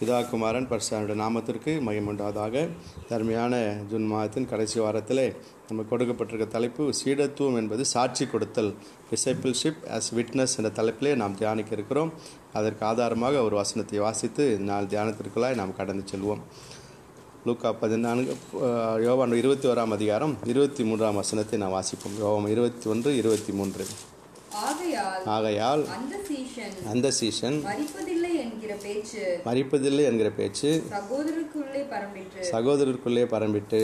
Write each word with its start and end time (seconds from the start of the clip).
பிதா 0.00 0.18
குமாரன் 0.28 0.66
பரிசுடைய 0.68 1.14
நாமத்திற்கு 1.20 1.72
மகிமுண்டாதாக 1.86 2.60
தர்மையான 3.08 3.54
ஜூன் 3.90 4.06
மாதத்தின் 4.12 4.46
கடைசி 4.52 4.78
வாரத்திலே 4.80 5.24
நம்ம 5.68 5.82
கொடுக்கப்பட்டிருக்க 5.90 6.46
தலைப்பு 6.54 6.84
சீடத்துவம் 7.00 7.58
என்பது 7.60 7.82
சாட்சி 7.90 8.26
கொடுத்தல். 8.26 8.70
டிசைபிள்ஷிப் 9.10 9.82
as 9.96 10.06
விட்னஸ் 10.18 10.54
என்ற 10.58 10.70
தலைப்பிலே 10.78 11.12
நாம் 11.22 11.36
தியானிக்க 11.40 11.76
இருக்கிறோம். 11.78 12.12
அதற்கு 12.58 12.82
ஆதாரமாக 12.90 13.42
ஒரு 13.46 13.56
வசனத்தை 13.62 13.98
வாசித்து 14.06 14.46
நாள் 14.70 14.90
தியானத்திற்குள்ளாய் 14.92 15.58
நாம் 15.60 15.76
கடந்து 15.80 16.04
செல்வோம். 16.12 16.40
லூக்கா 17.48 17.72
பதினான்கு 17.82 18.36
யோவான் 19.06 19.36
இருபத்தி 19.42 19.68
ஓராம் 19.72 19.96
அதிகாரம் 19.98 20.34
இருபத்தி 20.54 20.84
மூன்றாம் 20.90 21.20
வசனத்தை 21.22 21.58
நாம் 21.64 21.76
வாசிப்போம். 21.78 22.16
யோவான் 22.24 22.50
இருபத்தி 22.56 22.88
ஒன்று 22.94 23.12
இருபத்தி 23.20 23.54
மூன்று 23.60 23.86
ஆகையால் 24.68 25.26
ஆகையால் 25.34 25.82
அந்த 25.96 26.16
சீஷன் 26.28 26.72
அந்த 26.92 27.08
சீசன் 27.18 27.58
மறிப்பதில்லை 28.70 28.70
என்கிற 28.70 28.78
பேச்சு 28.86 29.22
மறிப்பதில்லை 29.48 30.02
என்கிற 30.10 30.30
பேச்சு. 30.38 30.70
சகோதரருக்குள்ளே 32.52 33.24
பரம்பிட்டு. 33.34 33.80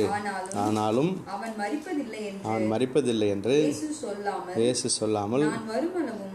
ஆனாலும் 0.64 1.10
அவன் 1.34 1.54
மறிப்பதில்லை 1.62 2.20
என்று 2.28 2.46
அவன் 2.48 2.66
மறிப்பதில்லை 2.72 3.28
என்று 3.36 3.56
இயேசு 4.60 4.88
சொல்லாமல் 5.00 5.46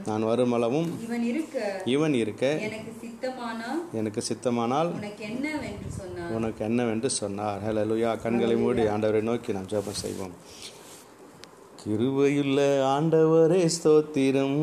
நான் 0.10 0.24
வருமளவும் 0.30 0.90
இவன் 1.06 1.26
இருக்க 1.32 1.58
இவன் 1.96 2.16
இருக்க 2.22 2.46
எனக்கு 2.68 2.92
சித்தமானா 3.04 3.70
எனக்கு 4.00 4.22
சித்தமானால் 4.30 4.90
உனக்கு 5.00 5.24
என்னவென்று 5.32 5.90
சொன்னான் 6.00 6.34
உனக்கு 6.38 6.62
என்னவென்று 6.70 7.10
சொன்னார். 7.22 7.60
ஹalleluya 7.68 8.12
கண்களை 8.24 8.56
மூடி 8.64 8.84
ஆண்டவரை 8.94 9.22
நோக்கி 9.30 9.54
நாம் 9.58 9.70
ஜெபம் 9.74 10.02
செய்வோம். 10.04 10.36
கிருபையுள்ள 11.88 12.60
ஆண்டவரே 12.96 13.70
ஸ்தோத்திரம். 13.76 14.58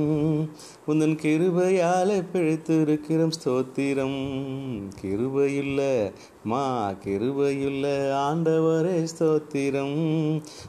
உந்தன் 0.88 1.16
கிருபையாலே 1.22 2.22
பிழைத்திருக்கிறோம் 2.32 3.32
ஸ்தோத்திரம். 3.38 4.18
கிருபையுள்ள 5.02 6.12
மா 6.44 6.90
கிருபையுள்ள 7.04 7.84
ஆண்டவரே 8.26 9.08
ஸ்தோத்திரம். 9.18 9.98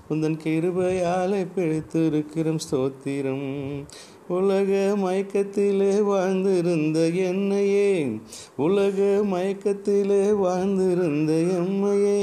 உந்தன் 0.09 0.39
கிருபையாலே 0.45 1.47
பிழைத்திருக்கிறோம் 1.55 2.59
ஸ்தோத்திரம். 2.71 3.47
உலக 4.37 4.71
மயக்கத்திலே 5.03 5.93
வாழ்ந்திருந்த 6.09 6.97
என்னையே 7.27 7.93
உலக 8.65 8.97
மயக்கத்திலே 9.31 10.23
வாழ்ந்திருந்த 10.43 11.31
எம்மையே 11.59 12.21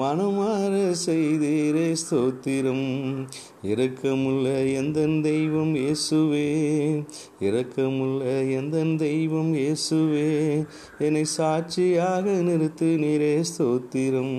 மனமாற 0.00 0.74
செய்தீரே 1.06 1.88
ஸ்தோத்திரம். 2.02 2.86
இரக்கமுள்ள 3.72 4.46
எந்த 4.78 5.00
தெய்வம் 5.26 5.74
இயேசுவே 5.80 6.46
இரக்கமுள்ள 7.46 8.22
எந்த 8.58 8.84
தெய்வம் 9.04 9.52
இயேசுவே 9.54 10.30
என்னை 10.98 11.24
சாட்சியாக 11.24 12.24
நிறுத்து 12.48 12.90
நீரே 13.04 13.34
ஸ்தோத்திரம். 13.50 14.38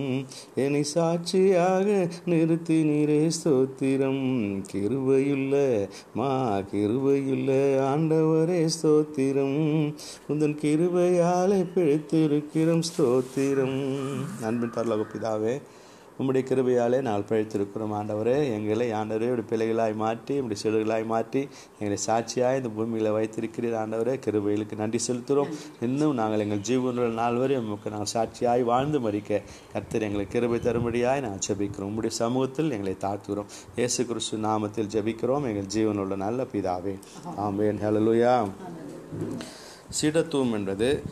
என்னை 0.55 0.83
சாட்சியாக 0.95 2.07
நிறுத்து 2.25 2.79
நீரே 2.91 3.21
ஸ்தோத்திரம். 3.39 4.23
கிருபையுள்ள 4.71 5.53
மா 6.13 6.31
கிரு 6.71 6.91
கிருபையுள்ள 6.93 7.51
ஆண்டவரே 7.91 8.69
ஸ்தோத்திரம். 8.75 9.93
உந்தன் 10.29 10.57
கிருபையாலே 10.63 11.65
பிழைத்திருக்கிறோம் 11.75 12.83
ஸ்தோத்திரம். 12.89 13.79
அன்பின் 14.43 14.73
பரலோக 14.75 15.05
பிதாவே 15.13 15.61
உம்முடைய 16.19 16.41
கிருபையாலே 16.49 17.01
நாள் 17.01 17.25
பழித்திருக்கிறோம் 17.29 17.93
ஆண்டவரே. 17.99 18.35
எங்களை 18.57 18.87
ஆண்டவரே 18.91 19.29
உடைய 19.33 19.45
பிள்ளைகளாய் 19.51 19.95
மாற்றி 19.95 20.35
உடைய 20.39 20.61
சிறுகளாய் 20.63 21.05
மாற்றி 21.05 21.41
எங்களை 21.79 21.97
சாட்சியாய் 22.07 22.59
இந்த 22.59 22.69
பூமியில் 22.77 23.11
வைத்திருக்கிறீர் 23.17 23.77
ஆண்டவரே. 23.81 24.13
கிருபைகளுக்கு 24.25 24.77
நன்றி 24.77 24.99
செலுத்துகிறோம். 25.07 25.51
இன்னும் 25.81 26.13
நாங்கள் 26.13 26.43
எங்கள் 26.45 26.63
ஜீவனுள்ள 26.69 27.13
நாள் 27.21 27.35
வரை 27.35 27.57
உமக்கு 27.57 27.89
நாங்கள் 27.89 28.13
சாட்சியாய் 28.15 28.63
வாழ்ந்து 28.63 28.99
மறிக்க 28.99 29.41
கர்த்தர் 29.73 30.01
எங்களுக்கு 30.01 30.33
கிருபை 30.35 30.59
தரும்படியாய் 30.59 31.25
நான் 31.27 31.43
ஜெபிக்கிறோம். 31.47 31.89
உம்முடைய 31.91 32.13
சமூகத்தில் 32.21 32.71
எங்களை 32.71 32.95
தாழ்த்துகிறோம். 33.05 33.51
இயேசு 33.75 34.05
கிறிஸ்து 34.05 34.37
நாமத்தில் 34.37 34.91
ஜெபிக்கிறோம். 34.95 35.47
எங்கள் 35.51 35.71
ஜீவனுள்ள 35.75 36.15
நல்ல 36.15 36.45
பிதாவே. 36.53 36.95
ஆமேன். 37.47 37.79
ஹalleluya. 37.85 38.33
சீடத்துவம் 40.01 40.53
என்பது 40.53 41.03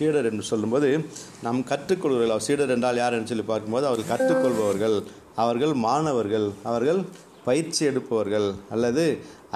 சீடர் 0.00 0.28
என்று 0.32 0.44
சொல்லும்போது 0.52 0.90
நாம் 1.46 1.64
கற்றுக்கொள்வர்கள் 1.72 2.46
சீடர் 2.48 2.74
என்றால் 2.76 3.02
யார் 3.02 3.16
என்று 3.18 3.32
சொல்லி 3.32 3.48
பார்க்கும்போது 3.50 3.88
அவர்கள் 3.90 4.12
கற்றுக்கொள்பவர்கள் 4.12 4.96
அவர்கள் 5.44 5.74
மாணவர்கள் 5.88 6.46
அவர்கள் 6.70 7.02
பயிற்சி 7.46 7.82
எடுப்பவர்கள் 7.90 8.48
அல்லது 8.74 9.04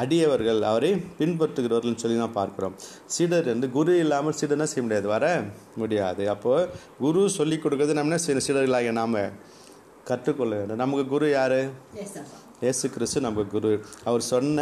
அடியவர்கள் 0.03 0.61
அவரை 0.69 0.91
பின்பற்றுகிறவர்கள் 1.19 1.99
சொல்லி 2.03 2.17
நாம் 2.21 2.39
பார்க்குறோம். 2.39 2.75
சீடர் 3.15 3.51
என்று 3.53 3.67
குரு 3.77 3.93
இல்லாமல் 4.05 4.37
சீடர்னா 4.39 4.67
செய்ய 4.71 4.85
முடியாது. 4.87 5.07
வர 5.15 5.25
முடியாது. 5.81 6.23
அப்போது 6.35 6.69
குரு 7.05 7.21
சொல்லி 7.37 7.57
கொடுக்கறது 7.65 7.97
நம்ம 7.99 8.11
என்ன 8.11 8.19
செய்யணும்? 8.25 8.47
சீடர்களாகிய 8.47 8.95
நாம் 9.01 9.19
கற்றுக்கொள்ள 10.11 10.53
வேண்டும். 10.61 10.81
நமக்கு 10.83 11.05
குரு 11.15 11.29
யார்? 11.31 11.59
இயேசு 12.65 12.87
கிறிஸ்து 12.95 13.19
நமக்கு 13.21 13.53
குரு. 13.55 13.73
அவர் 14.09 14.23
சொன்ன 14.33 14.59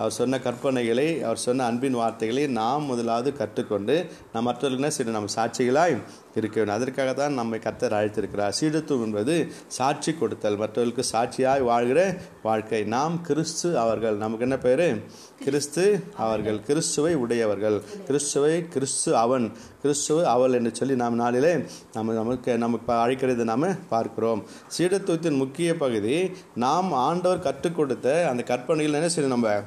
அவர் 0.00 0.14
சொன்ன 0.18 0.38
கற்பனைகளை 0.46 1.08
அவர் 1.26 1.40
சொன்ன 1.46 1.64
அன்பின் 1.70 1.98
வார்த்தைகளை 2.00 2.44
நாம் 2.60 2.88
முதலாவது 2.90 3.30
கற்றுக்கொண்டு 3.40 3.96
நம் 4.32 4.46
மற்றவர்களுக்கு 4.48 4.96
சரி 4.96 5.14
நம்ம 5.16 5.32
சாட்சிகளாய் 5.38 5.96
இருக்க 6.36 6.62
வேண்டும். 6.62 6.76
அதற்காக 6.76 7.12
தான் 7.12 7.32
நம்மை 7.32 7.58
கத்தர் 7.58 7.96
அழைத்திருக்கிறார். 7.98 8.52
சீடத்துவம் 8.60 9.04
என்பது 9.04 9.52
சாட்சி 9.66 10.14
கொடுத்தல். 10.14 10.56
மற்றவர்களுக்கு 10.56 11.04
சாட்சியாய் 11.12 11.62
வாழ்கிற 11.62 12.16
வாழ்க்கை. 12.42 12.82
நாம் 12.84 13.20
கிறிஸ்து 13.20 13.78
அவர்கள். 13.78 14.16
நமக்கு 14.16 14.40
என்ன 14.40 14.58
பேர்? 14.58 15.02
கிறிஸ்து 15.44 16.04
அவர்கள். 16.16 16.62
கிறிஸ்துவை 16.62 17.14
உடையவர்கள். 17.14 17.80
கிறிஸ்துவை 18.06 18.68
கிறிஸ்து 18.68 19.16
அவன். 19.16 19.52
கிறிஸ்துவ 19.82 20.30
அவள் 20.30 20.52
என்று 20.52 20.74
சொல்லி 20.74 20.94
நாம் 20.94 21.14
நாளிலே 21.14 21.64
நம்ம 21.92 22.12
நமக்கு 22.12 22.58
நமக்கு 22.58 22.92
அழைக்கிறது 22.92 23.44
நாம் 23.44 23.88
பார்க்கிறோம். 23.88 24.44
சீடத்துவத்தின் 24.78 25.36
முக்கிய 25.36 25.76
பகுதி 25.76 26.30
நாம் 26.54 26.92
ஆண்டவர் 26.92 27.38
கற்றுக் 27.38 27.76
கொடுத்த 27.76 28.26
அந்த 28.28 28.42
கற்பனைகள் 28.42 29.00
என்ன 29.02 29.12
செய்யணும் 29.14 29.36
நம்ம? 29.36 29.60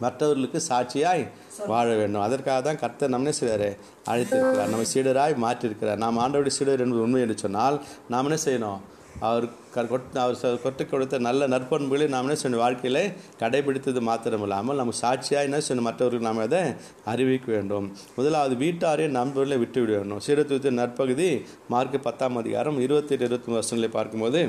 மற்றவர்களுக்கு 0.00 0.62
சாட்சியாய் 0.68 1.28
வாழ 1.66 1.94
வேண்டும். 1.94 2.20
அதற்காக 2.20 2.60
தான் 2.60 2.78
கர்த்தர் 2.78 3.08
நம்மளே 3.08 3.32
செய்வார் 3.32 3.76
அழைத்திருக்கிறார். 4.10 4.68
நம்ம 4.68 4.82
சீடராய் 4.94 5.34
மாற்றிருக்கிறார் 5.34 5.96
நாம் 5.96 6.18
ஆண்டவருடைய 6.18 6.46
சீடர் 6.46 6.80
என்பது 6.80 7.02
உண்மை 7.02 7.20
என்று 7.20 7.38
சொன்னால் 7.38 7.82
நாம் 8.08 8.30
என்ன 8.30 8.40
செய்யணும்? 8.44 8.80
அவர் 9.20 9.48
க- 9.70 9.82
கொட்- 9.82 10.18
அவர் 10.18 10.62
கொட்டு 10.62 10.86
கொடுத்த 10.86 11.18
நல்ல 11.18 11.48
நற்பண்புகளை 11.48 12.08
நாம் 12.08 12.28
என்ன 12.28 12.40
செய்யணும்? 12.42 12.58
வாழ்க்கையில் 12.58 13.12
கடைபிடித்தது 13.38 14.00
மாத்திரமில்லாமல் 14.00 14.74
நம்ம 14.74 14.90
சாட்சியாக 14.90 15.44
என்ன 15.44 15.58
செய்யணும்? 15.58 15.80
மற்றவர்கள் 15.80 16.20
நாம் 16.20 16.38
அதை 16.38 16.60
அறிவிக்க 17.04 17.52
வேண்டும். 17.52 17.96
முதலாவது 18.16 18.54
வீட்டாரே 18.54 19.08
நண்பர்களை 19.08 19.56
விட்டு 19.56 19.80
விட 19.80 19.92
வேண்டும் 19.92 20.20
சீரத்துவத்தின் 20.26 20.70
நற்பகுதி 20.70 21.44
மார்க் 21.68 22.02
பத்தாம் 22.02 22.36
அதிகாரம் 22.36 22.80
இருபத்தெட்டு 22.80 23.24
இருபத்தி 23.24 23.52
வருஷங்களை 23.52 23.94
பார்க்கும்போது 23.94 24.48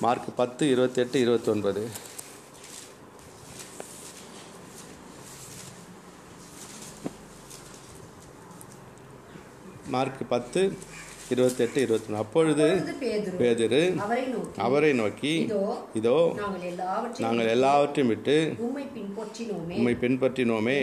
மார்க் 0.00 0.36
பத்து 0.36 0.70
இருபத்தெட்டு 0.70 1.20
இருபத்தொன்பது. 1.20 2.14
மார்க் 9.94 10.22
பத்து 10.28 10.60
இருபத்தெட்டு 11.30 11.78
இருபத்தொன்று 11.82 12.22
அப்பொழுது 12.22 12.66
அப்பொழுது 12.68 12.68
பேதுரு 13.38 13.82
அவரை 14.66 14.92
நோக்கி 14.92 15.34
இதோ 15.94 16.18
நாங்கள் 17.24 17.46
எல்லாவற்றையும் 17.46 18.12
விட்டு 18.12 18.36
உம்மை 19.76 19.94
பின்பற்றினோமே 20.02 20.80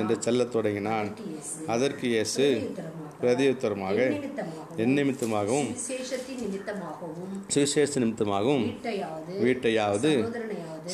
என்று 0.00 0.14
சொல்லத் 0.26 0.52
தொடங்கினான். 0.52 1.08
அதற்கு 1.66 2.04
இயேசு 2.08 2.46
பிரதியுத்தரமாக, 3.20 3.98
என் 4.82 4.96
நிமித்தமாகவும், 4.96 5.70
சுவிசேஷ 7.54 8.00
நிமித்தமாகவும் 8.02 8.66
வீட்டையாவது 8.72 9.34
வீட்டையாவது 9.44 10.12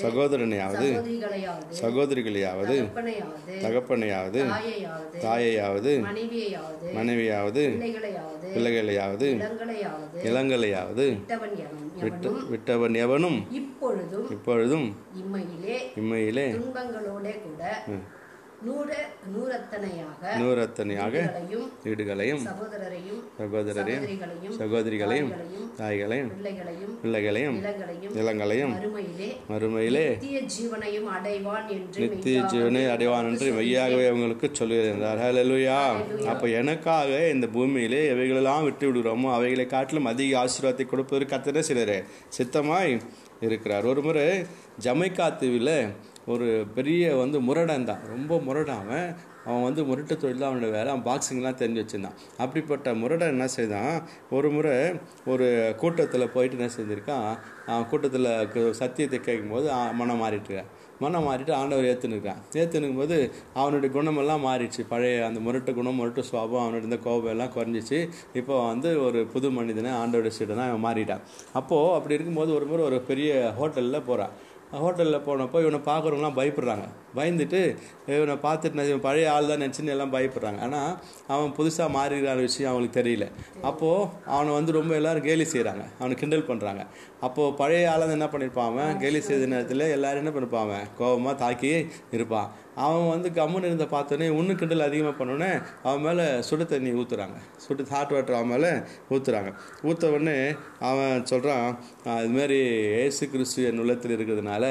சகோதரனையாவது 0.01 0.89
சகோதரிகளையாவது 1.81 2.77
தகப்பனையாவது 3.63 4.41
தாயையாவது 5.23 5.93
மனைவியாவது 6.99 7.65
பிள்ளைகளையாவது 8.55 9.29
இளங்கலையாவது 10.29 11.07
விட்டவன் 11.19 11.55
எவன் 11.59 12.09
விட்டு 12.53 13.03
எவனும் 13.03 13.39
இப்பொழுதும் 13.53 14.29
இப்பொழுதும் 14.31 14.89
இம்மையிலே 15.21 15.79
இம்மையிலே 15.97 16.49
துன்பங்களோட 16.57 17.29
கூட 17.45 17.63
நூறத்தனையாக 20.41 21.15
வீடுகளையும், 21.85 22.43
சகோதரரையும் 22.49 23.21
சகோதரிகளையும் 24.59 25.31
தாய்களையும், 25.79 26.31
பிள்ளைகளையும் 27.03 27.57
நிலங்களையும் 28.17 28.75
மறுமையிலே 29.53 30.05
நித்திய 30.13 30.41
ஜீவனையும் 30.55 31.09
அடைவான் 31.17 31.67
என்று 31.77 32.03
நித்திய 32.05 32.37
மெய்யாகவே 32.39 32.53
ஜீவனை 32.53 32.85
அடைவான் 32.95 33.29
என்று. 33.31 33.49
மெய்யாகவே 33.59 34.05
அவங்களுக்கு 34.13 34.51
சொல்லுகிறார். 34.61 35.21
ஹalleluya. 35.25 35.79
அப்போ 36.33 36.47
எனக்காக 36.61 37.11
இந்த 37.35 37.47
பூமியிலே 37.57 38.03
எவைகளெல்லாம் 38.15 38.65
விட்டு 38.69 38.85
விடுகிறோமோ 38.89 39.29
அவைகளை 39.39 39.67
காட்டிலும் 39.75 40.11
அதிக 40.13 40.31
ஆசீர்வாதத்தை 40.45 40.87
கொடுப்பதற்கு 40.93 41.35
கத்தனே 41.35 41.63
சிலர் 41.71 41.97
சித்தமாய் 42.39 42.93
இருக்கிறார். 43.49 43.85
ஒரு 43.93 44.01
முறை 44.03 44.27
ஜமைக்கா 44.85 45.27
தீவில் 45.37 45.75
ஒரு 46.27 46.67
பெரிய 46.75 47.15
வந்து 47.17 47.41
முரடன் 47.41 47.85
தான். 47.85 48.03
ரொம்ப 48.15 48.41
முரடான் 48.47 48.83
அவன். 48.85 49.09
அவன் 49.45 49.63
வந்து 49.63 49.85
முரட்டு 49.85 50.17
தொழில் 50.17 50.47
அவனோட 50.49 50.71
வேலை 50.71 50.89
அவன் 50.93 51.07
பாக்ஸிங்லாம் 51.09 51.59
தெரிஞ்சு 51.63 51.83
வச்சுருந்தான். 51.83 52.19
அப்படிப்பட்ட 52.37 52.95
முரடன் 52.95 53.29
என்ன 53.29 53.47
செய்தான்? 53.47 53.95
ஒரு 54.31 54.51
முறை 54.51 54.75
ஒரு 55.27 55.75
கூட்டத்தில் 55.81 56.33
போயிட்டு 56.35 56.59
என்ன 56.59 56.71
செஞ்சுருக்கான்? 56.77 57.27
அவன் 57.67 57.89
கூட்டத்தில் 57.89 58.73
சத்தியத்தை 58.83 59.21
கேட்கும்போது 59.21 59.69
மனம் 59.93 60.23
மாறிட்டு 60.23 60.63
மனம் 61.03 61.27
மாறிட்டு 61.27 61.53
ஆண்டவர் 61.53 61.85
ஏற்றுனுக்கான் 61.85 62.41
ஏற்றுனுக்கும் 62.61 63.01
போது 63.01 63.33
அவனுடைய 63.55 63.91
குணமெல்லாம் 63.95 64.45
மாறிடுச்சு. 64.49 64.83
பழைய 64.89 65.25
அந்த 65.27 65.41
முரட்டு 65.41 65.75
குணம் 65.75 65.99
முரட்டு 66.01 66.23
சுவாபம் 66.31 66.63
அவனுடைய 66.63 66.83
இந்த 66.83 66.99
கோபம் 66.99 67.31
எல்லாம் 67.31 67.53
குறைஞ்சிச்சு. 67.57 68.09
இப்போ 68.33 68.67
வந்து 68.67 69.05
ஒரு 69.07 69.27
புது 69.27 69.51
மனிதனை 69.51 70.31
சீட்டை 70.31 70.57
தான் 70.57 70.71
அவன் 70.71 70.85
மாறிட்டான். 70.87 71.21
அப்போது 71.53 71.95
அப்படி 71.95 72.15
இருக்கும்போது 72.15 72.55
ஒரு 72.55 72.67
முறை 72.67 72.85
ஒரு 72.85 73.01
பெரிய 73.01 73.53
ஹோட்டலில் 73.61 74.07
போகிறான் 74.07 74.35
ஹோட்டலில் 74.81 75.25
போனப்போ 75.27 75.59
இவனை 75.65 75.81
பார்க்குறவங்களாம் 75.89 76.39
பயப்படுறாங்க. 76.39 76.87
பயந்துட்டு 77.17 77.61
இவனை 78.17 78.37
பார்த்துட்டு 78.47 78.79
நான் 78.79 78.91
இவன் 78.91 79.05
பழைய 79.07 79.33
ஆள் 79.33 79.51
தான் 79.51 79.63
நினச்சின்னு 79.65 79.95
எல்லாம் 79.95 80.15
பயப்படுறாங்க. 80.15 80.61
ஆனால் 80.67 80.93
அவன் 81.35 81.55
புதுசாக 81.59 81.95
மாறிடுறான 81.97 82.47
விஷயம் 82.49 82.71
அவங்களுக்கு 82.71 83.01
தெரியல. 83.01 83.27
அப்போது 83.71 84.09
அவனை 84.37 84.53
வந்து 84.59 84.73
ரொம்ப 84.79 84.95
எல்லோரும் 85.01 85.27
கேலி 85.29 85.47
செய்கிறாங்க 85.55 85.85
அவனை 85.99 86.17
கிண்டல் 86.23 86.49
பண்ணுறாங்க 86.51 86.85
அப்போது 87.27 87.57
பழைய 87.61 87.93
ஆளாக 87.93 88.17
என்ன 88.19 88.29
பண்ணியிருப்பான் 88.33 88.71
அவன்? 88.73 88.93
கேலி 89.03 89.21
செய்த 89.29 89.47
நேரத்தில் 89.53 89.93
எல்லாரும் 89.97 90.23
என்ன 90.23 90.33
பண்ணிருப்பான் 90.35 90.67
அவன்? 90.69 90.87
கோபமாக 91.01 91.37
தாக்கி 91.45 91.73
இருப்பான் 92.19 92.51
அவன் 92.85 93.09
வந்து 93.13 93.29
கம்முன்னு 93.37 93.69
இருந்த 93.71 93.87
பார்த்தோன்னே 93.95 94.27
இன்னும் 94.37 94.59
கிண்டல் 94.61 94.85
அதிகமாக 94.87 95.15
பண்ணோன்னே 95.17 95.49
அவன் 95.87 96.05
மேலே 96.05 96.25
சுடு 96.49 96.65
தண்ணி 96.67 96.91
ஊற்றுறாங்க 97.01 97.39
சுடு 97.65 97.83
ஹாட் 97.91 98.13
வாட்டர் 98.15 98.37
அவன் 98.39 98.53
மேலே 98.53 98.71
ஊற்றுறாங்க 99.15 99.51
ஊற்ற 99.89 100.11
உடனே 100.15 100.37
அவன் 100.91 101.27
சொல்கிறான் 101.31 101.67
இதுமாரி 102.23 102.59
ஏசு 103.03 103.29
கிறிஸ்து 103.33 103.67
என் 103.71 103.83
உள்ளத்தில் 103.83 104.15
இருக்கிறதுனால 104.17 104.65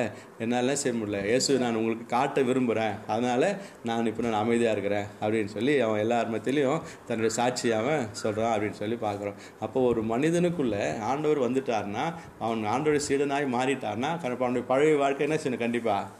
என்னால் 0.43 0.73
செய்ய 0.81 0.93
முடியல. 0.99 1.19
இயேசு 1.29 1.59
நான் 1.63 1.77
உங்களுக்கு 1.81 2.05
காட்ட 2.15 2.41
விரும்புகிறேன் 2.49 2.95
அதனால் 3.13 3.47
நான் 3.89 4.09
இப்போ 4.11 4.25
நான் 4.27 4.39
அமைதியாக 4.43 4.75
இருக்கிறேன். 4.75 5.07
அப்படின்னு 5.23 5.51
சொல்லி 5.55 5.75
அவன் 5.87 6.01
எல்லார் 6.05 6.33
மத்தியிலையும் 6.35 6.81
தன்னுடைய 7.09 7.33
சாட்சி 7.39 7.67
அவன் 7.81 8.03
சொல்கிறான் 8.23 8.53
அப்படின்னு 8.55 8.79
சொல்லி 8.81 8.97
பார்க்குறோம். 9.05 9.37
அப்போ 9.67 9.79
ஒரு 9.91 10.03
மனிதனுக்குள்ளே 10.13 10.83
ஆண்டவர் 11.11 11.45
வந்துட்டார்னா 11.47 12.05
அவன் 12.45 12.65
ஆண்டோட 12.73 12.99
சீடனாய் 13.07 13.53
மாறிட்டார்னா 13.57 14.09
கண்டிப்பாக 14.21 14.45
அவனுடைய 14.47 14.65
பழைய 14.71 14.97
வாழ்க்கை 15.03 15.23
என்ன 15.27 15.37
செய்யணும்? 15.41 15.63
கண்டிப்பாக 15.65 16.19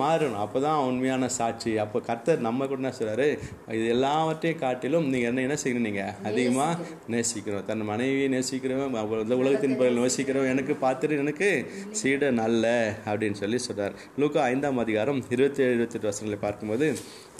மாறணும். 0.00 0.40
அப்போ 0.44 0.58
தான் 0.64 0.80
உண்மையான 0.88 1.28
சாட்சி. 1.36 1.70
அப்போ 1.82 1.98
கர்த்தர் 2.08 2.42
நம்ம 2.46 2.66
கூட 2.70 2.78
என்ன 2.80 2.90
சொல்கிறாரு 2.98 3.26
இது 3.76 3.86
எல்லாவற்றையும் 3.94 4.60
காட்டிலும் 4.62 5.06
நீங்கள் 5.12 5.30
என்ன 5.30 5.42
என்ன 5.46 5.56
செய்யணும் 5.62 5.86
நீங்கள் 5.88 6.12
அதிகமாக 6.28 6.74
நேசிக்கணும். 7.14 7.64
தன் 7.68 7.84
மனைவியை 7.90 8.26
நேசிக்கிறவன் 8.34 8.96
இந்த 9.24 9.36
உலகத்தின் 9.42 9.76
பகல் 9.80 10.00
நேசிக்கிறவன் 10.02 10.52
எனக்கு 10.54 10.76
பார்த்துட்டு 10.84 11.20
எனக்கு 11.24 11.50
சீட 12.00 12.30
நல்ல 12.42 12.74
அப்படின்னு 13.10 13.40
சொல்லி 13.42 13.60
சொல்கிறார் 13.68 13.96
லூக்கா 14.22 14.42
ஐந்தாம் 14.52 14.82
அதிகாரம் 14.84 15.22
இருபத்தி 15.36 15.62
ஏழு 15.66 15.74
இருபத்தெட்டு 15.76 16.10
வருஷங்களை 16.10 16.40
பார்க்கும்போது 16.46 16.88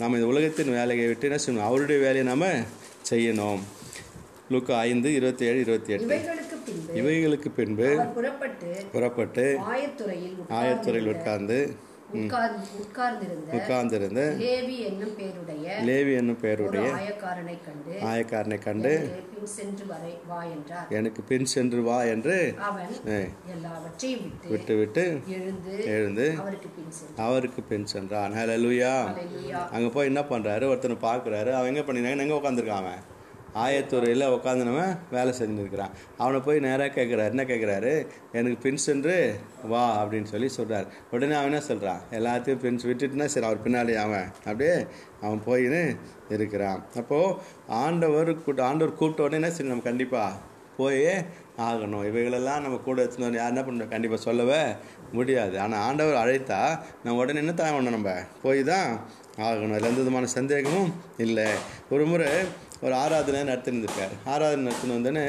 நாம் 0.01 0.17
இந்த 0.19 0.29
உலகத்தின் 0.33 0.75
வேலையை 0.79 1.07
விட்டு 1.11 1.29
என்ன 1.31 1.39
செய்யணும்? 1.45 1.67
அவருடைய 1.69 1.99
வேலையை 2.07 2.25
நாம் 2.31 2.49
செய்யணும். 3.11 3.61
லூக்கா 4.53 4.73
ஐந்து 4.89 5.11
இருபத்தி 5.19 5.45
ஏழு 5.51 5.59
இருபத்தி 5.65 5.93
எட்டு. 5.97 6.42
இவைகளுக்கு 6.93 7.51
பின்பு 7.51 7.89
புறப்பட்டு 8.15 8.69
புறப்பட்டு 8.91 9.45
ஆயத்துறையில் 9.69 10.37
ஆயத்துறையில் 10.57 11.11
உட்கார்ந்து 11.13 11.59
உட்கார்ந்து 12.15 13.27
உட்கார்ந்திருந்த 13.57 14.23
லேவி 14.41 14.75
என்னும் 14.87 15.13
பேருடைய 15.15 15.67
லேவி 15.87 16.11
என்னும் 16.15 16.39
பெயருடைய 16.39 16.87
ஆயக்காரனை 16.97 17.55
கண்டு 17.63 17.93
ஆயக்காரனை 18.09 18.57
கண்டு 18.59 18.91
"எனக்கு 18.99 19.31
பின் 19.31 19.49
சென்று 19.53 19.85
வரை 19.85 20.11
வா 20.27 20.39
என்றார். 20.47 20.89
எனக்கு 20.89 21.21
பின் 21.23 21.45
சென்று 21.45 21.81
வா 21.81 21.97
என்று 22.05 22.35
அவன் 22.61 22.91
எல்லாவற்றையும் 23.53 24.27
விட்டு 24.49 24.75
விட்டு 24.75 25.05
எழுந்து 25.33 25.73
எழுந்து 25.87 26.27
அவருக்கு 27.17 27.61
பின் 27.63 27.85
சென்றான். 27.85 28.33
ஹalleluya. 28.33 28.93
அல்லேலூயா. 29.07 29.63
அங்கே 29.71 29.89
போய் 29.89 30.05
என்ன 30.05 30.23
பண்ணுறாரு 30.29 30.67
ஒருத்தனை 30.67 30.97
பார்க்குறாரு. 31.01 31.51
அவன் 31.51 31.71
எங்கே 31.73 31.85
பண்ணினாங்க 31.87 32.25
எங்கே 32.25 32.39
உட்காந்துருக்கான் 32.39 32.83
அவன்? 32.83 33.01
ஆயத்தூரையில் 33.61 34.25
உட்காந்துனவன் 34.35 34.93
வேலை 35.15 35.31
செஞ்சுன்னு 35.39 35.63
இருக்கிறான் 35.63 35.93
அவனை 36.17 36.39
போய் 36.39 36.63
நேராக 36.65 36.89
கேட்குறாரு 36.95 37.33
என்ன 37.33 37.43
கேட்குறாரு 37.51 37.91
எனக்கு 38.31 38.57
பின் 38.65 38.81
சென்று 38.85 39.15
வா 39.71 39.83
அப்படின்னு 40.01 40.31
சொல்லி 40.31 40.49
சொல்கிறார் 40.57 40.87
உடனே 41.11 41.35
அவன் 41.39 41.51
என்ன 41.51 41.61
சொல்கிறான் 41.69 42.01
எல்லாத்தையும் 42.19 42.61
பின்ஸ் 42.63 42.87
விட்டுட்டுனா 42.89 43.27
சரி 43.33 43.47
அவர் 43.49 43.63
பின்னாடி 43.65 43.95
அவன். 44.05 44.27
அப்படியே 44.49 44.75
அவன் 45.21 45.43
போயின்னு 45.47 45.83
இருக்கிறான். 46.29 46.81
அப்போது 46.95 47.37
ஆண்டவர் 47.67 48.31
கூட்ட 48.45 48.63
ஆண்டவர் 48.69 48.97
கூப்பிட்ட 48.99 49.27
உடனே 49.27 49.39
என்ன 49.41 49.51
சரி 49.57 49.71
நம்ம 49.73 49.87
கண்டிப்பாக 49.89 50.33
போயே 50.77 51.13
ஆகணும். 51.65 52.05
இவைகளெல்லாம் 52.09 52.63
நம்ம 52.65 52.77
கூட 52.85 52.97
எடுத்துன்னு 53.03 53.27
வந்து 53.27 53.39
யார் 53.39 53.51
என்ன 53.53 53.63
பண்ண 53.63 53.85
கண்டிப்பாக 53.93 54.21
சொல்லவே 54.21 54.61
முடியாது. 55.17 55.55
ஆனால் 55.59 55.83
ஆண்டவர் 55.87 56.21
அழைத்தா 56.23 56.61
நம்ம 57.03 57.19
உடனே 57.23 57.41
என்ன 57.43 57.53
தான் 57.53 57.75
பண்ணணும் 57.75 57.97
நம்ம? 57.97 58.13
போய் 58.43 58.61
தான் 58.71 58.87
ஆகணும். 59.47 59.75
அதில் 59.75 59.89
எந்த 59.91 59.99
விதமான 60.01 60.25
சந்தேகமும் 60.37 60.89
இல்லை. 61.25 61.47
ஒரு 61.89 62.05
முறை 62.05 62.31
ஒரு 62.83 62.93
ஆராதனை 63.03 63.41
நடத்திருந்திருக்கார் 63.49 64.13
ஆராதனை 64.33 64.61
நடத்தின 64.67 64.95
வந்தோடனே 64.97 65.25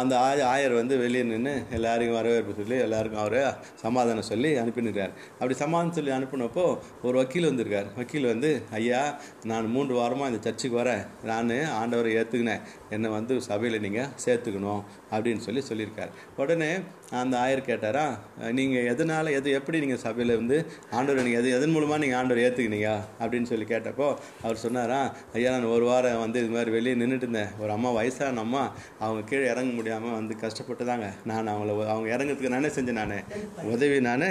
அந்த 0.00 0.14
ஆய 0.26 0.44
ஆயர் 0.52 0.74
வந்து 0.80 0.94
வெளியே 1.02 1.24
நின்று 1.30 1.54
எல்லாரையும் 1.76 2.16
வரவேற்பு 2.18 2.52
சொல்லி 2.60 2.76
எல்லாருக்கும் 2.86 3.22
அவரை 3.24 3.42
சமாதானம் 3.84 4.28
சொல்லி 4.30 4.50
அனுப்பினிருக்கார். 4.62 5.12
அப்படி 5.38 5.56
சமாதானம் 5.64 5.96
சொல்லி 5.98 6.12
அனுப்பினப்போ 6.18 6.64
ஒரு 7.06 7.14
வக்கீல் 7.20 7.48
வந்திருக்கார். 7.50 7.88
வக்கீல் 7.98 8.30
வந்து 8.32 8.50
ஐயா 8.78 9.02
நான் 9.50 9.72
மூன்று 9.74 9.94
வாரமாக 10.00 10.30
இந்த 10.32 10.40
சர்ச்சுக்கு 10.46 10.76
வரேன். 10.82 11.02
நான் 11.30 11.52
ஆண்டவரை 11.80 12.12
ஏற்றுக்கினேன் 12.20 12.64
என்னை 12.94 13.08
வந்து 13.16 13.34
சபையில் 13.48 13.82
நீங்கள் 13.86 14.10
சேர்த்துக்கணும் 14.24 14.82
அப்படின்னு 15.12 15.42
சொல்லி 15.46 15.62
சொல்லியிருக்கார். 15.70 16.12
உடனே 16.42 16.70
அந்த 17.22 17.34
ஆயர் 17.44 17.62
கேட்டாரா 17.68 18.04
நீங்கள் 18.58 18.86
எதனால் 18.92 19.34
எது 19.38 19.48
எப்படி 19.58 19.78
நீங்கள் 19.84 20.02
சபையில் 20.06 20.34
வந்து 20.40 20.56
ஆண்டவர் 20.96 21.24
நீங்கள் 21.26 21.40
எது 21.42 21.54
எதன் 21.58 21.74
மூலமாக 21.74 22.00
நீங்கள் 22.02 22.18
ஆண்டவர் 22.20 22.42
ஏற்றுக்கினீங்க 22.46 22.90
அப்படின்னு 23.20 23.50
சொல்லி 23.52 23.66
கேட்டப்போ 23.72 24.08
அவர் 24.44 24.62
சொன்னாரா 24.64 25.00
ஐயா 25.36 25.52
நான் 25.54 25.72
ஒரு 25.76 25.86
வாரம் 25.90 26.22
வந்து 26.24 26.38
இது 26.42 26.52
மாதிரி 26.56 26.70
வெளியே 26.76 26.94
நின்றுட்டு 27.02 27.26
இருந்தேன். 27.26 27.52
ஒரு 27.62 27.70
அம்மா 27.76 27.90
வயசான 27.98 28.42
அம்மா 28.46 28.62
அவங்க 29.04 29.22
கீழே 29.30 29.44
இறங்க 29.52 29.72
முடியாமல் 29.78 30.16
வந்து 30.18 30.34
கஷ்டப்பட்டுதாங்க. 30.42 31.08
நான் 31.30 31.52
அவங்கள 31.54 31.76
அவங்க 31.92 32.08
இறங்குறதுக்கு 32.16 32.54
நானே 32.56 32.70
செஞ்சேன் 32.76 33.00
நான். 33.02 33.16
உதவி 33.74 33.98
நான் 34.08 34.26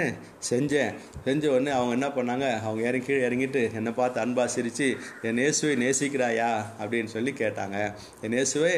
செஞ்சேன். 0.50 0.92
செஞ்ச 1.26 1.44
உடனே 1.54 1.72
அவங்க 1.78 1.92
என்ன 1.98 2.08
பண்ணாங்க 2.18 2.46
அவங்க 2.66 2.82
இறங்கி 2.88 3.06
கீழே 3.08 3.20
இறங்கிட்டு 3.28 3.62
என்னை 3.78 3.92
பார்த்து 3.98 4.18
அன்பா 4.24 4.44
சிரித்து 4.54 4.88
என் 5.28 5.38
நேசுவை 5.40 5.74
நேசிக்கிறாயா? 5.84 6.50
அப்படின்னு 6.82 7.10
சொல்லி 7.16 7.32
கேட்டாங்க. 7.42 7.76
என் 8.24 8.34
இயேசுவை 8.48 8.76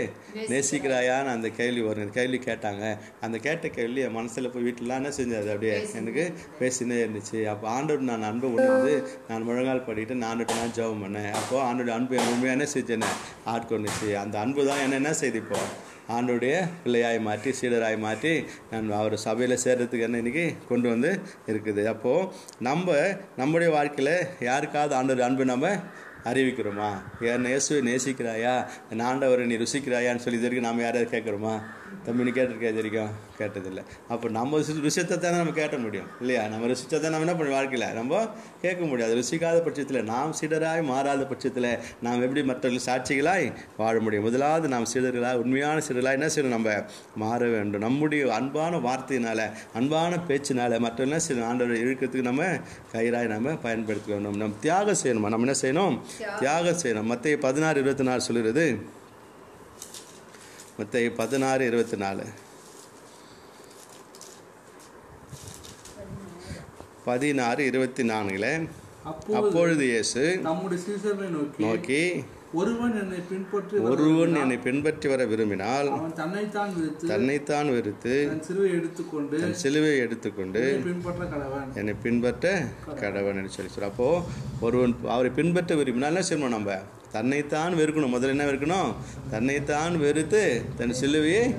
நேசிக்கிறாயான்னு 0.52 1.30
அந்த 1.36 1.48
கேள்வி 1.58 1.82
ஒரு 1.90 2.02
கேள்வி 2.16 2.38
கேட்டாங்க. 2.46 2.84
அந்த 3.24 3.36
கேட்ட 3.44 3.68
கேள்வி 3.76 4.00
என் 4.06 4.16
மனசில் 4.16 4.50
போய் 4.52 4.64
வீட்டிலலாம் 4.66 5.00
என்ன 5.00 5.10
செஞ்சது 5.18 5.50
அப்படியே? 5.54 5.74
எனக்கு 6.00 6.24
பேசினே 6.60 6.96
இருந்துச்சு. 7.02 7.38
அப்போ 7.52 7.66
ஆண்டோட 7.76 8.02
நான் 8.08 8.26
அன்பை 8.30 8.48
உணர்ந்து 8.56 8.94
நான் 9.28 9.46
முழங்கால் 9.48 9.84
படிட்டு 9.88 10.16
நானுட்டு 10.24 10.58
நான் 10.60 10.74
ஜெபம் 10.78 11.04
பண்ணேன். 11.04 11.30
அப்போது 11.40 11.62
ஆண்டோட 11.68 11.92
அன்பு 11.98 12.18
என் 12.20 12.32
உண்மையாக 12.32 12.56
என்ன 12.56 12.68
செஞ்சேன்னு 12.74 13.12
ஆட்கொண்டுச்சு 13.54 14.10
அந்த 14.24 14.38
அன்பு 14.44 14.64
தான் 14.70 14.82
என்ன 14.86 14.98
என்ன 15.02 15.14
செய்து 15.22 15.40
இப்போ? 15.44 15.60
ஆண்டோடைய 16.16 16.54
பிள்ளையாய் 16.84 17.18
மாற்றி 17.28 17.50
சீடராய் 17.60 17.98
மாற்றி 18.04 18.34
நான் 18.70 18.88
அவர் 19.00 19.16
சபையில் 19.28 19.62
சேர்றதுக்கு 19.64 20.06
என்ன 20.06 20.20
இன்னைக்கு 20.22 20.46
கொண்டு 20.70 20.88
வந்து 20.94 21.10
இருக்குது. 21.50 21.82
அப்போது 21.94 22.28
நம்ம 22.68 22.96
நம்முடைய 23.42 23.70
வாழ்க்கையில் 23.78 24.14
யாருக்காவது 24.50 24.94
ஆண்டோட 25.00 25.22
அன்பு 25.30 25.52
நம்ம 25.54 25.74
அறிவிக்கிறோமா? 26.24 26.90
என் 27.20 27.44
இயேசுவை 27.44 27.94
நேசிக்கிறாயா? 27.94 28.66
என் 28.90 29.00
ஆண்டவரை 29.00 29.44
நீ 29.44 29.54
ருசிக்கிறாயான்னு 29.54 30.16
சொல்லி 30.16 30.38
இதற்கு 30.38 30.60
நாம் 30.60 30.80
யாரையாவது 30.80 31.20
கேட்குறோமா? 31.20 31.60
தம்பி 32.04 32.24
நீ 32.26 32.30
கேட்டிருக்கா 32.36 32.68
இது 32.70 32.80
வரைக்கும் 32.80 33.10
கேட்டதில்லை. 33.38 33.82
அப்போ 34.12 34.26
நம்ம 34.36 34.58
ருசியத்தை 34.86 35.16
தானே 35.24 35.36
நம்ம 35.40 35.52
கேட்ட 35.58 35.76
முடியும் 35.84 36.08
இல்லையா? 36.20 36.42
நம்ம 36.52 36.66
ருசிச்சா 36.70 36.98
தான் 37.04 37.12
நம்ம 37.14 37.24
என்ன 37.26 37.34
பண்ண 37.38 37.54
வாழ்க்கையில்? 37.56 37.86
நம்ம 37.98 38.20
கேட்க 38.64 38.82
முடியாது 38.90 39.12
ருசிக்காத 39.20 39.58
பட்சத்தில் 39.66 40.00
நாம் 40.12 40.34
சீடராய் 40.40 40.82
மாறாத 40.90 41.24
பட்சத்தில் 41.32 41.68
நாம் 42.06 42.22
எப்படி 42.26 42.42
மற்றவர்கள் 42.50 42.86
சாட்சிகளாய் 42.88 43.46
வாழ 43.80 43.94
முடியும்? 44.00 44.26
முதலாவது 44.28 44.68
நாம் 44.74 44.86
சீடர்களாய் 44.92 45.40
உண்மையான 45.44 45.82
சீடர்களாய் 45.88 46.18
என்ன 46.20 46.30
செய்யணும்? 46.34 46.56
நம்ம 46.56 46.76
மாற 47.24 47.40
வேண்டும். 47.54 47.84
நம்முடைய 47.86 48.32
அன்பான 48.38 48.82
வார்த்தையினால 48.88 49.48
அன்பான 49.80 50.20
பேச்சினால 50.28 50.78
மற்றவர்கள் 50.86 51.08
என்ன 51.08 51.20
செய்யணும்? 51.26 51.48
ஆண்டவரை 51.50 51.78
இழுக்கிறதுக்கு 51.84 52.28
நம்ம 52.30 52.44
கயிறாய் 52.94 53.32
நம்ம 53.34 53.56
பயன்படுத்த 53.66 54.12
வேண்டும். 54.12 54.38
நம்ம 54.44 54.62
தியாகம் 54.66 55.00
செய்யணுமா? 55.02 55.34
நம்ம 55.34 55.46
என்ன 55.48 55.58
செய்யணும்? 55.64 55.98
தியாகம். 56.40 56.80
செய்யணும். 56.82 57.10
மத்திய 57.12 57.38
பதினாறு 57.38 57.78
இருபத்தி 57.80 58.04
நாலு 58.08 58.22
சொல்லுறது 58.28 58.64
மத்திய 60.80 61.12
பதினாறு 61.18 61.62
இருபத்தி 61.70 61.96
நாலு 62.02 62.24
பதினாறு 67.06 67.62
இருபத்தி 67.70 68.02
நான்குல 68.10 68.46
அப்பொழுது 69.32 69.84
இயேசு 69.86 70.22
நோக்கி 71.64 72.02
ஒருவன் 72.60 72.94
என்னை 73.00 73.18
பின்பற்றி 73.28 73.74
வர 73.76 73.90
ஒருவன் 73.90 74.32
என்னை 74.40 74.56
பின்பற்றி 74.64 75.06
வர 75.10 75.24
விரும்பினால் 75.32 75.88
தன்னைத்தான் 76.16 76.70
விடுத்து 76.76 77.10
தன்னைத்தான் 77.10 77.68
வெறுத்து 77.74 78.14
தன் 78.30 78.42
சிலுவை 78.48 78.70
எடுத்துக்கொண்டு 78.78 79.36
தன் 79.42 79.56
சிலுவையை 79.62 79.98
எடுத்துக்கொண்டு 80.06 80.62
என்னை 80.68 80.82
பின்பற்ற 80.88 81.24
கடவன். 81.34 81.68
என்னை 81.80 81.94
பின்பற்ற 82.02 82.46
கடவன் 83.02 83.38
என்று 83.40 83.52
சொல்லி 83.56 83.72
சொல்ல. 83.74 83.90
அப்போ 83.92 84.08
ஒருவன் 84.60 84.94
அவரை 85.14 85.30
பின்பற்ற 85.38 85.76
விரும்பினால் 85.80 86.12
என்ன 86.12 86.24
செய்யணும் 86.28 86.56
நம்ம? 86.56 86.72
தன்னைத்தான் 87.12 87.74
வெறுக்கணும். 87.74 88.12
முதல்ல 88.14 88.28
என்ன 88.28 88.44
வெறுக்கணும்? 88.44 88.94
தன்னைத்தான் 89.30 89.98
வெறுத்து 89.98 90.62
தன் 90.76 90.94
சிலுவையை 91.00 91.54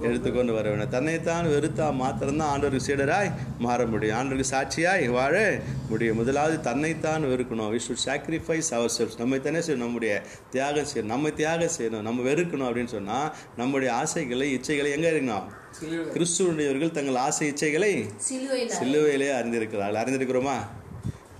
எடுத்துக்கொண்டு 0.00 0.52
வர 0.52 0.68
வேண்டும். 0.68 0.88
தன்னைத்தான் 0.88 1.46
வெறுத்தா 1.46 1.94
மாத்திரம்தான் 1.94 2.50
ஆண்டவருக்கு 2.52 2.80
சீடராய் 2.86 3.32
மாற 3.58 3.86
முடியும். 3.86 4.16
ஆண்டவருக்கு 4.18 4.44
சாட்சியாய் 4.50 5.08
வாழ 5.08 5.60
முடியும். 5.88 6.16
முதலாவது 6.16 6.60
தன்னைத்தான் 6.60 7.24
வெறுக்கணும். 7.24 7.70
We 7.74 7.80
should 7.88 8.04
sacrifice 8.04 8.74
our 8.74 8.92
cells 8.98 9.18
நம்ம 9.18 9.38
தானே 9.38 9.58
செய்யணும். 9.58 9.86
நம்முடைய 9.86 10.22
தியாகம் 10.50 10.86
செய்யணும். 10.94 11.12
நம்ம 11.14 11.30
தியாகம் 11.30 11.76
செய்யணும். 11.78 12.02
நம்ம 12.02 12.30
வெறுக்கணும் 12.30 12.68
அப்படின்னு 12.68 12.94
சொன்னால் 12.96 13.34
நம்முடைய 13.56 13.94
ஆசைகளை 13.94 14.54
இச்சைகளை 14.54 14.90
எங்கே 14.90 15.10
இருக்கணும். 15.10 15.42
கிறிஸ்துவனுடையவர்கள் 15.90 16.90
தங்கள் 16.90 17.14
ஆசை 17.14 17.50
இச்சைகளை 17.50 18.10
சிலுவையில். 18.16 18.70
சிலுவையிலே 18.82 19.28
அறிந்திருக்கிறார்கள். 19.38 20.02
அறிந்திருக்கிறோமா? 20.02 20.56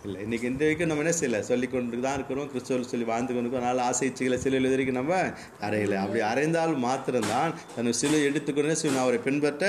இல்லை 0.05 0.23
இன்னைக்கு 0.23 0.47
இந்த 0.47 0.63
வரைக்கும் 0.65 0.89
நம்ம 0.91 1.03
என்ன 1.05 1.15
செய்யல? 1.21 1.39
சொல்லி 1.49 1.67
கொண்டு 1.67 2.01
தான் 2.01 2.15
இருக்கிறோம் 2.15 2.51
கிறிஸ்துவல் 2.53 2.87
சொல்லி 2.91 3.07
வாழ்ந்து 3.11 3.33
கொண்டு 3.33 3.47
இருக்கோம் 3.47 3.63
அதனால் 3.63 3.87
ஆசை 3.87 4.05
இச்சைகளை 4.09 4.37
சிலுவையில் 4.45 4.71
வரைக்கும் 4.71 4.99
நம்ம. 5.01 5.15
அறையலை. 5.67 5.97
அப்படி 6.03 6.21
அறைந்தால் 6.21 6.73
மாத்திரம்தான் 6.77 7.51
தன் 7.75 7.93
சிலுவை 7.93 8.23
எடுத்துக்கொண்டு 8.25 8.77
சொல்லி 8.77 8.99
அவரை 8.99 9.19
பின்பற்ற 9.19 9.67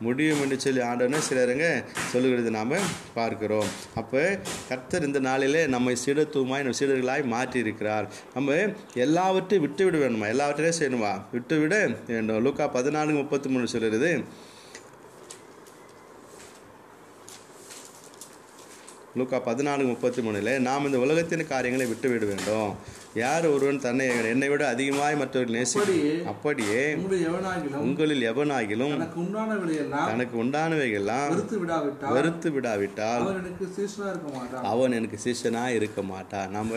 முடியும் 0.00 0.40
என்று 0.40 0.60
சொல்லி 0.60 0.80
ஆண்டவனே 0.80 1.20
சிலருங்க 1.28 1.68
சொல்லுகிறது 2.12 2.50
நாம் 2.50 2.74
பார்க்கிறோம். 3.14 3.68
அப்போ 3.94 4.40
கர்த்தர் 4.68 5.06
இந்த 5.08 5.18
நாளிலே 5.18 5.66
நம்மை 5.66 5.96
சீடத்துவமாய் 6.04 6.64
நம்ம 6.66 6.78
சீடர்களாய் 6.80 7.24
மாற்றி 7.34 7.58
இருக்கிறார் 7.58 8.08
நம்ம 8.34 8.58
எல்லாவற்றையும் 9.06 9.66
விட்டு 9.66 9.84
விட 9.84 9.96
வேணுமா 10.04 10.28
எல்லாவற்றையும் 10.34 10.78
செய்யணுமா? 10.80 11.14
விட்டு 11.32 11.58
விட 11.58 11.74
வேண்டும். 12.06 12.42
லூக்கா 12.44 12.66
பதினான்கு 12.66 13.14
முப்பத்தி 13.14 13.48
மூணு 13.48 13.68
சொல்லுறது 13.68 14.12
லூக்கா 19.18 19.38
பதினாலு 19.48 19.84
முப்பத்தி 19.92 20.20
மூணில் 20.26 20.52
நாம் 20.68 20.86
இந்த 20.88 20.98
உலகத்தின் 21.04 21.50
காரியங்களை 21.52 21.86
விட்டு 21.92 22.08
விட 22.12 22.24
வேண்டும். 22.30 22.70
யார் 23.22 23.46
ஒருவன் 23.54 23.84
தன்னை 23.86 24.06
என்னை 24.32 24.48
விட 24.52 24.62
அதிகமாய் 24.74 25.18
மற்றவர்கள் 25.20 25.56
நேசி 25.58 25.78
அப்படியே 26.32 26.82
உங்களில் 27.86 28.26
எவனாகிலும் 28.32 28.94
தனக்கு 30.10 30.36
உண்டானவைகள்லாம் 30.44 31.32
வெறுத்து 32.16 32.50
விடாவிட்டால் 32.56 33.26
அவன் 33.26 33.36
எனக்கு 33.40 33.66
சீசனா 33.76 34.06
இருக்க 34.10 34.28
மாட்டான். 34.36 34.68
அவன் 34.72 34.96
எனக்கு 34.98 35.18
சிஷ்யனாக 35.24 35.76
இருக்க 35.78 36.02
மாட்டான். 36.12 36.48
நம்ம 36.56 36.74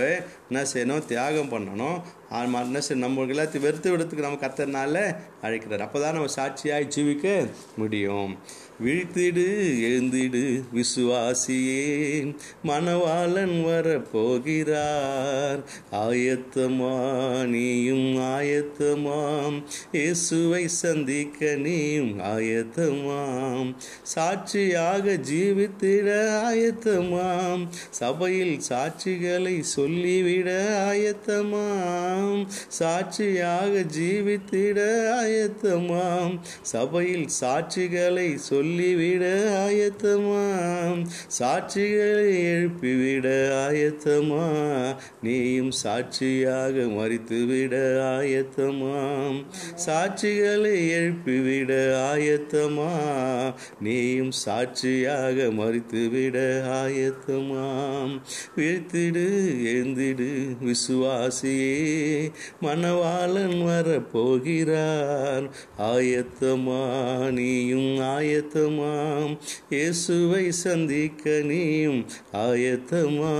என்ன 0.50 0.64
செய்யணும்? 0.74 1.06
தியாகம் 1.12 1.52
பண்ணணும். 1.54 2.00
ஆமா, 2.32 2.80
சரி 2.80 3.00
செய்யணும் 3.00 3.04
நம்ம 3.04 3.22
எல்லாத்தையும் 3.22 3.60
வெறுத்து 3.60 3.98
விடத்துக்கு 3.98 4.20
நம்ம 4.20 4.38
கத்தனால 4.42 5.16
அழைக்கிறார். 5.42 5.82
அப்போ 5.82 6.00
தான் 6.00 6.14
நம்ம 6.14 6.30
சாட்சியாய் 6.36 6.92
ஜீவிக்க 6.96 7.50
முடியும். 7.76 8.38
விழித்திடு 8.86 9.44
எழுந்திடு 9.90 10.64
விசுவாசியே 10.74 12.36
மணவாளன் 12.64 13.56
வரப்போகிறார். 13.66 15.60
ஆயத்தமா 15.92 16.96
நீயும் 17.46 18.18
ஆயத்தமாம். 18.18 19.64
இயேசுவை 19.92 20.68
சந்திக்க 20.68 21.56
நீயும் 21.56 22.20
ஆயத்தமாம். 22.20 23.76
சாட்சியாக 24.02 25.20
ஜீவித்திட 25.32 26.10
ஆயத்தமாம். 26.50 27.68
சபையில் 27.90 28.60
சாட்சிகளை 28.70 29.60
சொல்லிவிட 29.60 30.50
ஆயத்தமாம். 30.92 32.21
சாட்சியாக 32.68 33.86
ஜீவித்திட 34.00 34.80
ஆயத்தமாம். 35.24 36.40
சபையில் 36.62 37.28
சாட்சிகளை 37.42 38.36
சொல்லிவிட 38.36 39.26
ஆயத்தமாம். 39.68 41.06
சாட்சிகளை 41.40 42.30
எழுப்பிவிட 42.56 43.28
ஆயத்தமா? 43.68 44.50
நீயும் 45.22 45.72
சாட்சியாக 45.72 46.72
மறித்துவிட 46.72 47.76
ஆயத்தமாம். 48.16 49.46
சாட்சிகளை 49.86 50.76
எழுப்பிவிட 50.90 51.72
ஆயத்தமா? 52.14 52.90
நீயும் 53.82 54.32
சாட்சியாக 54.32 55.44
மறித்துவிட 55.44 56.38
ஆயத்தமாம். 56.68 58.22
வீழ்த்திடு 58.56 59.30
எழுந்திடு 59.66 60.30
விசுவாசியே. 60.66 62.11
மணவாளன் 62.66 63.58
வரப்போகிறார். 63.70 65.46
ஆயத்தமா 65.92 66.82
நீயும் 67.38 67.92
ஆயத்தமாம். 68.16 69.34
இயேசுவை 69.76 70.46
சந்திக்க 70.66 71.40
நீயும் 71.52 72.02
ஆயத்தமா 72.46 73.34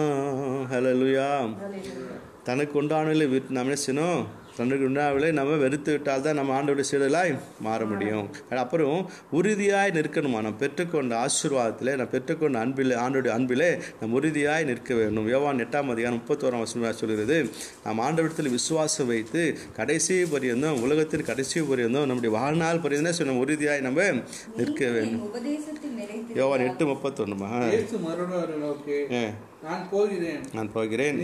ஹலலுயா 0.74 1.32
தனக்கு 2.48 2.76
உண்டானவில்லை 2.82 3.28
விட்டு 3.30 3.58
நம்ம 3.58 3.72
என்ன 3.72 3.82
செய்யணும்? 3.86 4.24
தனக்கு 4.58 4.88
உண்டானவில்லை 4.90 5.32
நம்ம 5.32 5.56
வெறுத்து 5.56 5.92
விட்டால் 5.92 6.22
தான் 6.22 6.38
நம்ம 6.40 6.62
ஆண்டோட 6.62 6.84
சீடலாய் 6.92 7.40
மாற 7.60 7.86
முடியும். 7.86 8.30
அப்புறம் 8.50 9.10
உறுதியாய் 9.32 9.92
நிற்கணுமா? 9.98 10.40
நம்ம 10.46 10.54
பெற்றுக்கொண்ட 10.60 11.14
ஆசீர்வாதத்தில் 11.26 11.92
நம்ம 11.96 12.12
பெற்றுக்கொண்ட 12.16 12.60
அன்பில் 12.64 12.94
ஆண்டோடைய 13.04 13.34
அன்பிலே 13.38 13.70
நம்ம 14.00 14.20
உறுதியாய் 14.20 14.64
நிற்க 14.64 14.94
வேண்டும். 14.96 15.30
யோவான் 15.30 15.62
எட்டாம் 15.66 15.92
அதிகாரம் 15.94 16.22
முப்பத்தோராம் 16.22 16.64
வசனமாக 16.66 16.94
சொல்கிறது 16.94 17.50
நாம் 17.84 18.00
ஆண்டவரத்தில் 18.00 18.50
விசுவாசம் 18.50 19.08
வைத்து 19.08 19.58
கடைசி 19.76 20.26
பரியந்தம் 20.26 20.82
உலகத்தின் 20.82 21.28
கடைசி 21.32 21.62
பரியந்தம் 21.62 22.06
நம்முடைய 22.06 22.36
வாழ்நாள் 22.38 22.84
பரியந்தம் 22.86 23.00
நம்ம 23.26 23.44
உறுதியாய் 23.46 23.86
நம்ம 23.88 24.02
நிற்க 24.58 24.90
வேண்டும். 24.90 25.34
யோவான் 26.36 26.68
எட்டு 26.68 26.86
முப்பத்தொன்னுமா 26.86 27.52
நான் 29.68 29.90
போகிறேன். 29.92 30.40
நான் 30.54 30.72
போகிறேன். 30.72 31.18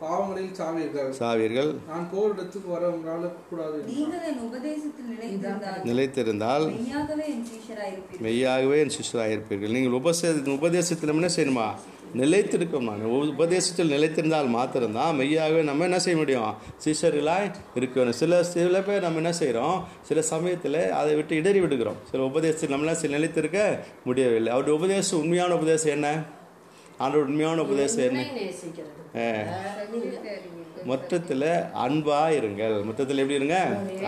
பாவங்களில் 0.00 0.54
சாவீர்கள் 0.54 1.08
சாவீர்கள் 1.18 1.74
நான் 1.88 2.10
போர் 2.12 2.32
இடத்துக்கு 2.32 2.68
வர 2.70 2.88
உங்களால் 2.88 3.32
கூடாது 3.50 3.82
நீங்கள் 3.82 4.20
என் 4.20 4.38
உபதேசத்தில் 4.38 5.08
நிலைத்திருந்தால் 5.12 5.84
நிலைத்திருந்தால் 5.84 6.66
மெய்யாகவே 8.20 8.78
என் 8.78 8.90
இருப்பீர்கள் 9.32 9.70
நீங்கள் 9.70 9.96
உபசே 10.00 10.50
உபதேசத்தில் 10.52 11.08
என்ன 11.08 11.26
செய்யணுமா? 11.36 11.68
நிலைத்திருக்கோம் 12.14 12.80
நான் 12.80 13.02
உபதேசத்தில் 13.02 13.90
நிலைத்திருந்தால் 13.90 14.48
மாத்திரம்தான் 14.48 15.16
மெய்யாகவே 15.16 15.62
நம்ம 15.62 15.84
என்ன 15.84 15.98
செய்ய 15.98 16.18
முடியும்? 16.18 16.54
சிஷ்யர்களாய் 16.84 17.52
இருக்கணும் 17.74 18.10
சில 18.10 18.42
சில 18.44 18.80
பேர் 18.80 19.00
நம்ம 19.00 19.16
என்ன 19.16 19.32
செய்கிறோம்? 19.32 19.84
சில 20.02 20.22
சமயத்தில் 20.22 20.90
அதை 20.90 21.14
விட்டு 21.14 21.36
இடறி 21.36 21.60
விடுகிறோம். 21.60 21.96
சில 22.10 22.22
உபதேசத்தில் 22.22 22.78
நம்மளால் 22.78 23.00
சில 23.02 23.18
நிலைத்திருக்க 23.18 23.84
முடியவில்லை. 24.04 24.52
அவருடைய 24.52 24.78
உபதேசம் 24.78 25.20
உண்மையான 25.20 25.54
உபதேசம் 25.54 25.92
என்ன? 25.92 26.24
ஆண்டோட 27.00 27.22
உண்மையான 27.30 27.62
உபதேசம் 27.62 28.04
என்ன? 28.08 28.22
மொத்தத்தில் 30.84 31.44
அன்பா 31.84 32.18
இருங்கள். 32.38 32.74
மொத்தத்தில் 32.84 33.18
எப்படி 33.18 33.34
இருங்க? 33.34 33.56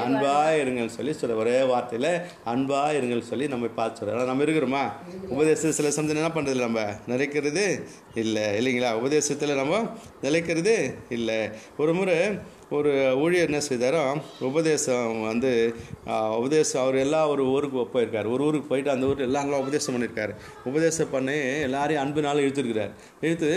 அன்பா 0.05 0.35
இருங்கள் 0.61 0.95
சொல்லி 0.97 1.13
சொல்ல 1.13 1.37
ஒரே 1.37 1.57
வார்த்தையில் 1.61 2.11
அன்பா 2.47 2.81
இருங்கள் 2.99 3.23
சொல்லி 3.31 3.47
நம்ம 3.49 3.67
பார்த்து 3.79 3.99
சொல்கிறோம் 4.01 4.31
நம்ம 4.31 4.45
இருக்கிறோமா? 4.45 4.85
உபதேச 5.29 5.71
சில 5.79 5.91
சமயம் 5.91 6.17
என்ன 6.17 6.33
பண்ணுறது 6.37 6.67
நம்ம? 6.67 6.85
நிலைக்கிறது 7.09 7.65
இல்லை. 8.15 8.45
இல்லைங்களா? 8.61 8.93
உபதேசத்தில் 8.93 9.55
நம்ம 9.55 9.83
நிலைக்கிறது 10.23 10.75
இல்லை. 11.09 11.41
ஒரு 11.77 11.95
முறை 11.95 12.19
ஒரு 12.77 12.91
ஊழியர் 13.23 13.49
என்ன 13.49 13.61
செய்தாரோ 13.69 14.01
உபதேசம் 14.49 15.15
வந்து 15.29 15.51
உபதேசம் 16.41 16.83
அவர் 16.83 16.97
எல்லா 17.05 17.21
ஒரு 17.33 17.43
ஊருக்கு 17.55 17.81
போயிருக்கார். 17.95 18.29
ஒரு 18.35 18.43
ஊருக்கு 18.49 18.69
போயிட்டு 18.73 18.93
அந்த 18.93 19.09
ஊரில் 19.09 19.27
எல்லாம் 19.29 19.49
உபதேசம் 19.63 19.95
பண்ணியிருக்காரு 19.95 20.33
உபதேசம் 20.71 21.11
பண்ணி 21.15 21.35
எல்லாரையும் 21.67 22.03
அன்புனால 22.03 22.45
இழுத்துருக்கிறார். 22.45 22.93
இழுத்து 23.27 23.51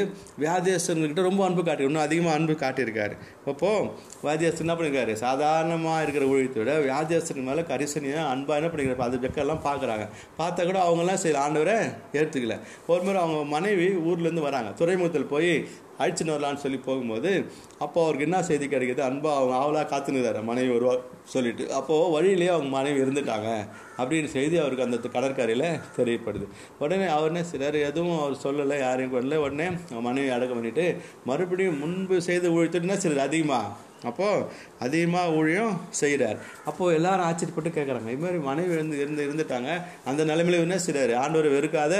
வியாதியஸ்தன்கிட்ட 0.43 1.27
ரொம்ப 1.29 1.43
அன்பு 1.48 1.63
காட்டி 1.67 1.88
இன்னும் 1.89 2.05
அதிகமாக 2.08 2.38
அன்பு 2.39 2.55
காட்டியிருக்காரு. 2.63 3.15
அப்போது 3.51 3.88
வியாதியஸ்தன் 4.25 4.65
என்ன 4.65 4.77
பண்ணியிருக்காரு 4.79 5.15
சாதாரணமாக 5.25 6.01
இருக்கிற 6.05 6.25
ஊழியத்தை 6.34 6.62
விட 6.63 6.74
வியாதியஸ்தன் 6.89 7.48
மேலே 7.51 7.67
கரிசனியாக 7.72 8.25
அன்பாக 8.34 8.60
என்ன 8.62 8.72
பண்ணிக்கிறார் 8.74 9.08
அது 9.10 9.24
வெக்கெல்லாம் 9.27 9.63
பார்க்குறாங்க. 9.70 10.08
பார்த்தா 10.41 10.67
கூட 10.72 10.82
அவங்கெல்லாம் 10.88 11.24
சரி 11.25 11.39
ஆண்டவரை 11.46 11.77
ஏற்றுக்கல. 12.20 12.58
ஒரு 12.91 13.01
முறை 13.05 13.22
அவங்க 13.24 13.43
மனைவி 13.55 13.88
ஊர்லேருந்து 14.10 14.48
வராங்க. 14.50 14.72
துறைமுகத்தில் 14.82 15.32
போய் 15.36 15.53
அழிச்சுன்னு 16.00 16.33
வரலான்னு 16.35 16.63
சொல்லி 16.65 16.77
போகும்போது 16.77 17.31
அப்போ 17.79 18.03
அவருக்கு 18.03 18.25
என்ன 18.25 18.43
செய்தி 18.43 18.67
கிடைக்கிது? 18.67 19.01
அன்பா 19.09 19.31
அவங்க 19.39 19.55
ஆவலாக 19.55 19.85
காத்துனுதாரு? 19.93 20.43
மனைவி 20.43 20.75
வருவா 20.75 21.00
சொல்லிட்டு. 21.23 21.73
அப்போது 21.73 22.12
வழியிலேயே 22.12 22.50
அவங்க 22.50 22.69
மனைவி 22.69 23.01
இருந்துட்டாங்க. 23.01 23.50
அப்படின்னு 23.97 24.25
செய்தி 24.25 24.57
அவருக்கு 24.57 24.83
அந்த 24.83 24.97
கடற்கரையில் 25.07 25.79
தெரியப்படுது. 25.97 26.47
உடனே 26.79 27.05
அவர்னே 27.05 27.41
சிலர் 27.41 27.75
எதுவும் 27.75 28.19
அவர் 28.19 28.43
சொல்லலை 28.43 28.79
யாரையும் 28.79 29.13
கொள்ளல 29.13 29.35
உடனே 29.35 29.65
அவங்க 29.65 30.01
மனைவி 30.01 30.29
அடக்கம் 30.29 30.55
பண்ணிட்டு 30.55 30.97
மறுபடியும் 31.25 31.79
முன்பு 31.79 32.21
செய்து 32.21 32.50
ஊழியத்துட்டு 32.55 32.89
என்ன 32.89 33.21
அதிகமாக 33.21 33.91
அப்போது 34.03 34.45
அதிகமாக 34.79 35.31
ஊழியம் 35.31 35.74
செய்கிறார் 35.89 36.38
அப்போது 36.65 36.95
எல்லாரும் 36.95 37.25
ஆச்சரியப்பட்டு 37.25 37.72
கேட்குறாங்க 37.77 38.10
இது 38.13 38.24
மாதிரி 38.24 38.39
மனைவி 38.50 38.74
இருந்து 38.74 38.98
இருந்து 39.03 39.27
இருந்துட்டாங்க. 39.27 39.69
அந்த 40.05 40.22
நிலைமையில 40.25 40.63
என்ன 40.65 40.79
செய்கிறாரு 40.86 41.15
ஆண்டவர் 41.15 41.50
வெறுக்காத 41.55 41.95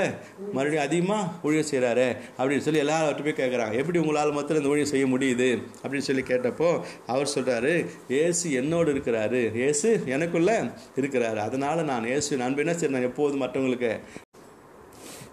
மறுபடியும் 0.54 0.86
அதிகமாக 0.86 1.30
ஊழியம் 1.44 1.70
செய்கிறாரு 1.72 2.08
அப்படின்னு 2.38 2.66
சொல்லி 2.68 2.84
எல்லாரும் 2.86 3.24
போய் 3.24 3.40
கேட்குறாங்க 3.42 3.76
எப்படி 3.82 4.00
உங்களால் 4.00 4.38
மொத்தம் 4.38 4.58
இந்த 4.58 4.70
ஊழியம் 4.70 4.92
செய்ய 4.94 5.06
முடியுது? 5.06 5.50
அப்படின்னு 5.84 6.08
சொல்லி 6.10 6.24
கேட்டப்போ 6.28 6.70
அவர் 7.06 7.34
சொல்கிறாரு 7.36 7.74
ஏசு 8.08 8.52
என்னோடு 8.52 8.94
இருக்கிறாரு. 8.94 9.42
ஏசு 9.68 9.90
எனக்குள்ளே 10.06 10.58
இருக்கிறாரு. 10.96 11.40
அதனால் 11.48 11.84
நான் 11.84 12.06
ஏசு 12.08 12.38
நண்பு 12.38 12.64
என்ன 12.66 12.76
செய்கிறேன் 12.78 13.10
எப்போதும் 13.10 13.42
மற்றவங்களுக்கு. 13.42 14.00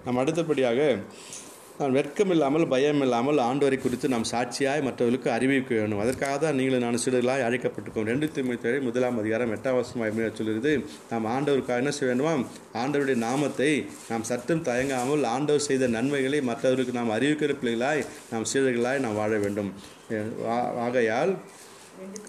நம்ம 0.05 0.21
அடுத்தபடியாக 0.21 0.97
நான் 1.81 1.95
வெட்கம் 1.99 2.33
இல்லாமல் 2.33 2.65
பயம் 2.73 3.03
இல்லாமல் 3.05 3.39
ஆண்டவரை 3.45 3.77
குறித்து 3.83 4.07
நாம் 4.15 4.27
சாட்சியாய் 4.31 4.83
மற்றவர்களுக்கு 4.87 5.29
அறிவிக்க 5.35 5.71
வேண்டும். 5.79 6.01
அதற்காக 6.05 6.35
தான் 6.43 6.57
நீங்களும் 6.59 6.83
நான் 6.85 7.01
சிறுகளாய் 7.05 7.45
அழைக்கப்பட்டிருக்கோம். 7.47 8.09
ரெண்டு 8.11 8.27
திமுறை 8.35 8.73
முதலாம் 8.89 9.19
அதிகாரம் 9.23 9.53
எட்டாம் 9.57 9.77
வருஷமாக 9.79 10.27
சொல்லுகிறது 10.39 10.73
நாம் 11.13 11.29
ஆண்டவருக்காக 11.37 11.83
என்ன 11.83 11.93
செய்ய 11.99 12.09
வேண்டுமா 12.11 12.35
ஆண்டவருடைய 12.83 13.19
நாமத்தை 13.27 13.71
நாம் 14.11 14.27
சற்றும் 14.31 14.63
தயங்காமல் 14.69 15.25
ஆண்டவர் 15.35 15.67
செய்த 15.69 15.89
நன்மைகளை 15.97 16.41
மற்றவர்களுக்கு 16.51 16.99
நாம் 16.99 17.15
அறிவிக்கிற 17.17 17.57
பிள்ளைகளாய் 17.63 18.03
நாம் 18.33 18.47
சீடர்களாய் 18.53 19.03
நாம் 19.07 19.19
வாழ 19.21 19.39
வேண்டும். 19.47 19.73
ஆகையால் 20.89 21.33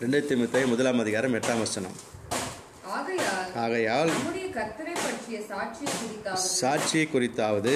ரெண்டு 0.06 0.22
திமுறை 0.32 0.64
முதலாம் 0.74 1.04
அதிகாரம் 1.06 1.38
எட்டாம் 1.42 1.64
வசனம். 1.66 1.98
ஆகையால் 3.66 4.10
சாட்சியை 6.62 7.06
குறித்தாவது 7.14 7.76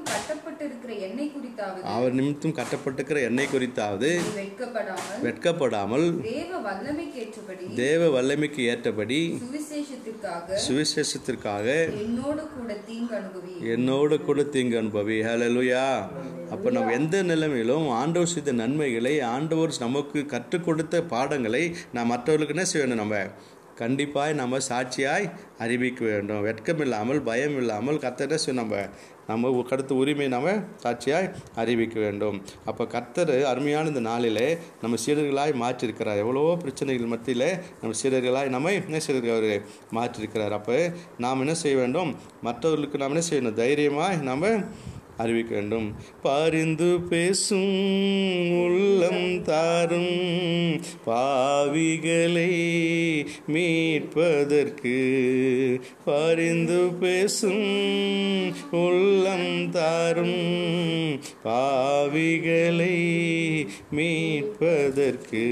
நிமித்தம் 0.00 0.16
கட்டப்பட்டிருக்கிற 0.16 0.92
எண்ணெய் 1.06 1.32
குறித்தாவது? 1.34 1.80
அவர் 1.94 2.12
நிமித்தம் 2.18 2.54
கட்டப்பட்டிருக்கிற 2.58 3.18
எண்ணெய் 3.28 3.50
குறித்தாவது? 3.52 4.08
வெட்கப்படாமல் 4.38 5.20
வெட்கப்படாமல் 5.26 6.06
தேவ 6.28 6.60
வல்லமைக்கேற்றபடி 6.66 7.64
தேவ 7.80 8.08
வல்லமைக்கு 8.08 8.62
ஏற்றபடி 8.72 9.20
சுவிசேஷத்திற்காக 9.42 10.58
சுவிசேஷத்திற்காக 10.66 11.66
என்னோடு 12.04 12.44
கூட 12.56 12.74
தீங்கு 12.88 13.14
அனுபவி 13.20 13.54
என்னோடு 13.74 14.18
கூட 14.20 14.42
தீங்கு 14.56 14.76
அனுபவி. 14.82 15.18
ஹalleluya 15.28 15.84
அப்போ 16.50 16.70
நம்ம 16.70 16.92
எந்த 16.92 17.22
நிலைமையிலும் 17.22 17.88
ஆண்டவர் 18.00 18.34
செய்த 18.34 18.52
நன்மைகளை 18.52 19.14
ஆண்டவர் 19.34 19.78
நமக்கு 19.78 20.26
கற்றுக் 20.26 20.64
கொடுத்த 20.64 21.02
பாடங்களை 21.14 21.64
நாம் 21.92 22.12
மற்றவர்களுக்கு 22.14 22.56
என்ன 22.56 22.66
செய்ய 22.68 22.86
வேண்டும் 22.86 23.04
நம்ம? 23.04 23.18
கண்டிப்பாய் 23.80 24.32
நம்ம 24.34 24.58
சாட்சியாய் 24.68 25.26
அறிவிக்க 25.58 26.04
வேண்டும். 26.04 26.40
வெட்கம் 26.40 26.80
இல்லாமல் 26.80 27.20
பயம் 27.20 27.56
இல்லாமல் 27.56 28.00
என்ன 28.02 28.38
செய்யணும் 28.44 28.62
நம்ம? 28.62 28.88
நம்ம 29.30 29.64
கடுத்த 29.70 29.92
உரிமை 30.02 30.28
நம்ம 30.34 30.54
சாட்சியாய் 30.84 31.28
அறிவிக்க 31.62 31.96
வேண்டும். 32.04 32.36
அப்போ 32.70 32.82
கர்த்தர் 32.94 33.34
அருமையான 33.52 33.92
இந்த 33.92 34.02
நாளிலே 34.10 34.48
நம்ம 34.82 34.98
சீடர்களாய் 35.04 35.54
மாற்றிருக்கிறார். 35.62 36.22
எவ்வளவோ 36.24 36.52
பிரச்சனைகள் 36.64 37.12
மத்தியில் 37.14 37.48
நம்ம 37.80 37.92
சீடர்களாய் 38.02 38.54
நம்ம 38.56 38.72
என்ன 38.78 39.00
செய்திருக்காரு 39.06 39.52
மாற்றிருக்கிறார். 39.98 40.54
அப்போ 40.60 40.78
நாம் 41.24 41.42
என்ன 41.46 41.54
செய்ய 41.64 41.76
வேண்டும்? 41.82 42.12
மற்றவர்களுக்கு 42.48 43.02
நாம் 43.02 43.14
என்ன 43.14 43.24
செய்யணும்? 43.30 43.58
தைரியமாக 43.62 44.22
நம்ம 44.30 44.52
அறிவிக்க 45.22 45.52
வேண்டும். 45.54 45.88
பரிந்து 46.22 46.90
பேசும் 47.10 47.74
உள்ளம் 48.62 49.26
தாரும் 49.42 50.16
பாவிகளை 51.06 52.52
மீட்பதற்கு 53.46 54.98
பரிந்து 56.04 56.80
பேசும் 57.00 57.66
உள்ளம் 58.84 59.70
தாரும் 59.70 60.38
பாவிகளை 61.44 62.96
மீட்பதற்கு 63.90 65.46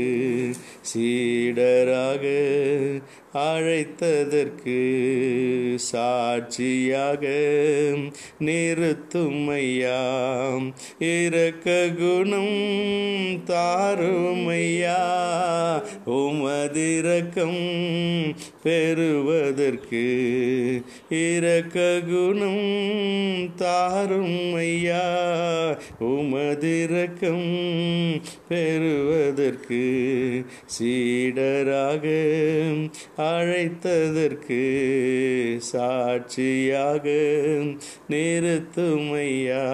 சீடராக 0.91 2.25
அழைத்ததற்கு 3.35 4.77
சாட்சியாக 5.77 7.27
நிறுத்துமையா? 8.41 10.01
இறக்க 10.99 11.89
குணம் 11.99 12.67
தாருமையா? 13.47 14.97
உமதிரக்கம் 16.09 17.61
பெறுவதற்கு 18.63 20.03
இரக்க 21.21 21.79
குணம் 22.09 22.65
தாருமையா 23.59 25.05
உமதிரக்கம் 26.09 27.49
பெறுவதற்கு 28.49 29.83
சீடராக 30.77 32.05
அழைத்ததற்கு 33.29 34.63
சாட்சியாக 35.71 37.05
நிறுத்துமையா 38.11 39.65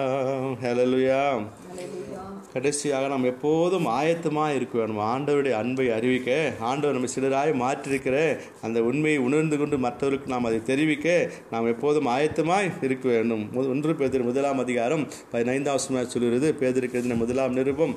ஹலலுயாம் 0.63 1.47
கடைசியாக 2.55 3.07
நாம் 3.07 3.23
எப்போதும் 3.23 3.87
ஆயத்தமாக 3.87 4.55
இருக்க 4.55 4.79
வேணும் 4.79 4.99
ஆண்டவருடைய 4.99 5.51
அன்பை 5.51 5.89
அறிவிக்க 5.91 6.53
ஆண்டவர் 6.59 6.95
நம்ம 6.95 7.09
சிலராய் 7.15 7.51
மாற்றிருக்கிற 7.53 8.37
அந்த 8.61 8.83
உண்மையை 8.83 9.19
உணர்ந்து 9.19 9.57
கொண்டு 9.57 9.77
மற்றவர்களுக்கு 9.77 10.31
நாம் 10.31 10.43
அதை 10.43 10.63
தெரிவிக்க 10.63 11.31
நாம் 11.51 11.67
எப்போதும் 11.67 12.07
ஆயத்தமாய் 12.07 12.71
இருக்க 12.81 13.09
வேண்டும் 13.09 13.53
ஒன்று 13.53 13.95
பேதர் 13.95 14.23
முதலாம் 14.23 14.57
அதிகாரம் 14.57 15.07
பதினைந்தாம் 15.31 15.73
வசனமாக 15.73 16.09
சொல்கிறது. 16.09 16.55
பேதருக்கு 16.59 16.97
எழுதின 16.99 17.15
முதலாம் 17.15 17.53
நிருபம் 17.53 17.95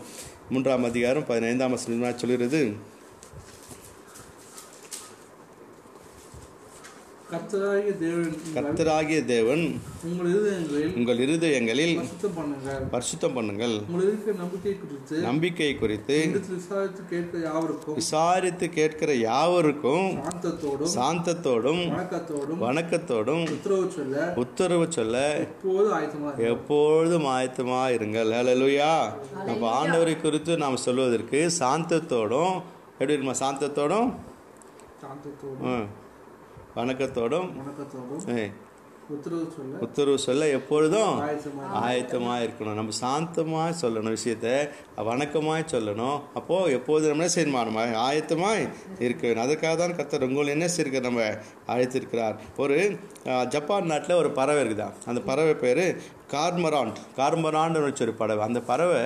மூன்றாம் 0.51 0.85
அதிகாரம் 0.85 1.27
பதினைந்தாம் 1.27 1.71
வசனமாக 1.71 2.15
சொல்கிறது 7.31 8.07
கர்த்தராகிய 8.57 9.19
தேவன் 9.25 9.25
தேவன் 9.33 9.65
உங்கள் 10.09 10.29
இருதயங்களில் 10.33 10.95
உங்கள் 10.99 11.19
இருதயங்களில் 11.25 11.93
பரிசுத்தம் 11.99 12.37
பண்ணுங்கள். 12.39 12.85
பரிசுத்தம் 12.95 13.35
பண்ணுங்கள். 13.39 13.75
உங்கள் 13.91 14.07
இருக்கிற 14.09 14.35
நம்பிக்கை 14.43 14.73
குறித்து 14.83 15.17
நம்பிக்கை 15.27 15.69
குறித்து 15.83 16.17
இடத்தில் 16.29 16.57
விசாரித்து 16.61 17.03
கேட்க 17.13 17.43
யாவருக்கும் 17.49 17.99
விசாரித்து 18.01 18.69
கேட்கிற 18.79 19.11
யாவருக்கும் 19.25 20.09
சாந்தத்தோடும் 20.23 20.93
சாந்தத்தோடும் 20.97 21.83
வணக்கத்தோடும் 21.95 22.63
வணக்கத்தோடும் 22.67 23.45
உத்தரவு 23.57 23.91
சொல்ல 23.99 24.25
உத்தரவு 24.45 24.89
சொல்ல 24.99 25.17
எப்போது 25.45 25.87
ஆயத்தமாக 25.99 26.33
இருங்கள். 26.33 26.51
எப்பொழுதும் 26.55 27.29
ஆயத்தமா 27.37 27.83
இருங்கள். 27.99 28.33
ஹalleluya 28.39 28.91
நம்ம 29.51 29.63
ஆண்டவரை 29.79 30.17
குறித்து 30.25 30.53
நாம் 30.65 30.83
சொல்வதற்கு 30.87 31.41
சாந்தத்தோடும் 31.61 32.55
எப்படி 32.93 33.15
இருக்குமா? 33.15 33.39
சாந்தத்தோடும்? 33.45 34.09
சாந்தத்தோடும். 35.03 35.65
ம், 35.73 35.87
வணக்கத்தோடும். 36.77 37.49
உத்தரவு 39.85 40.19
சொல்ல. 40.19 40.49
எப்பொழுதும் 40.49 41.21
ஆயத்தமாக 41.83 42.45
இருக்கணும். 42.47 42.79
நம்ம 42.79 42.97
சாந்தமாக 43.01 43.71
சொல்லணும் 43.83 44.17
விஷயத்த 44.17 44.49
வணக்கமாய் 45.09 45.71
சொல்லணும். 45.75 46.19
அப்போது 46.35 46.73
எப்போது 46.73 47.09
நம்ம 47.09 47.27
என்ன 47.27 47.35
செய்யணுமா 47.37 47.87
ஆயத்தமாய் 48.09 48.69
இருக்க 48.99 49.23
வேணும் 49.27 49.45
அதற்காக 49.45 49.75
தான் 49.77 49.97
கர்த்தர் 49.97 50.27
உங்களை 50.29 50.53
என்ன 50.57 50.69
செய்யிருக்க 50.69 51.09
நம்ம 51.09 51.25
அழைத்திருக்கிறார். 51.75 52.37
ஒரு 52.57 52.79
ஜப்பான் 53.49 53.91
நாட்டில் 53.93 54.21
ஒரு 54.23 54.31
பறவை 54.31 54.63
இருக்குதா 54.65 54.89
அந்த 55.07 55.21
பறவை 55.21 55.55
பேர் 55.55 55.85
கார்மரான்ட் 56.33 56.99
கார்மரான்னு 57.19 57.83
வச்சு 57.85 58.03
ஒரு 58.05 58.15
பறவை 58.21 58.43
அந்த 58.47 58.61
பறவை 58.61 59.03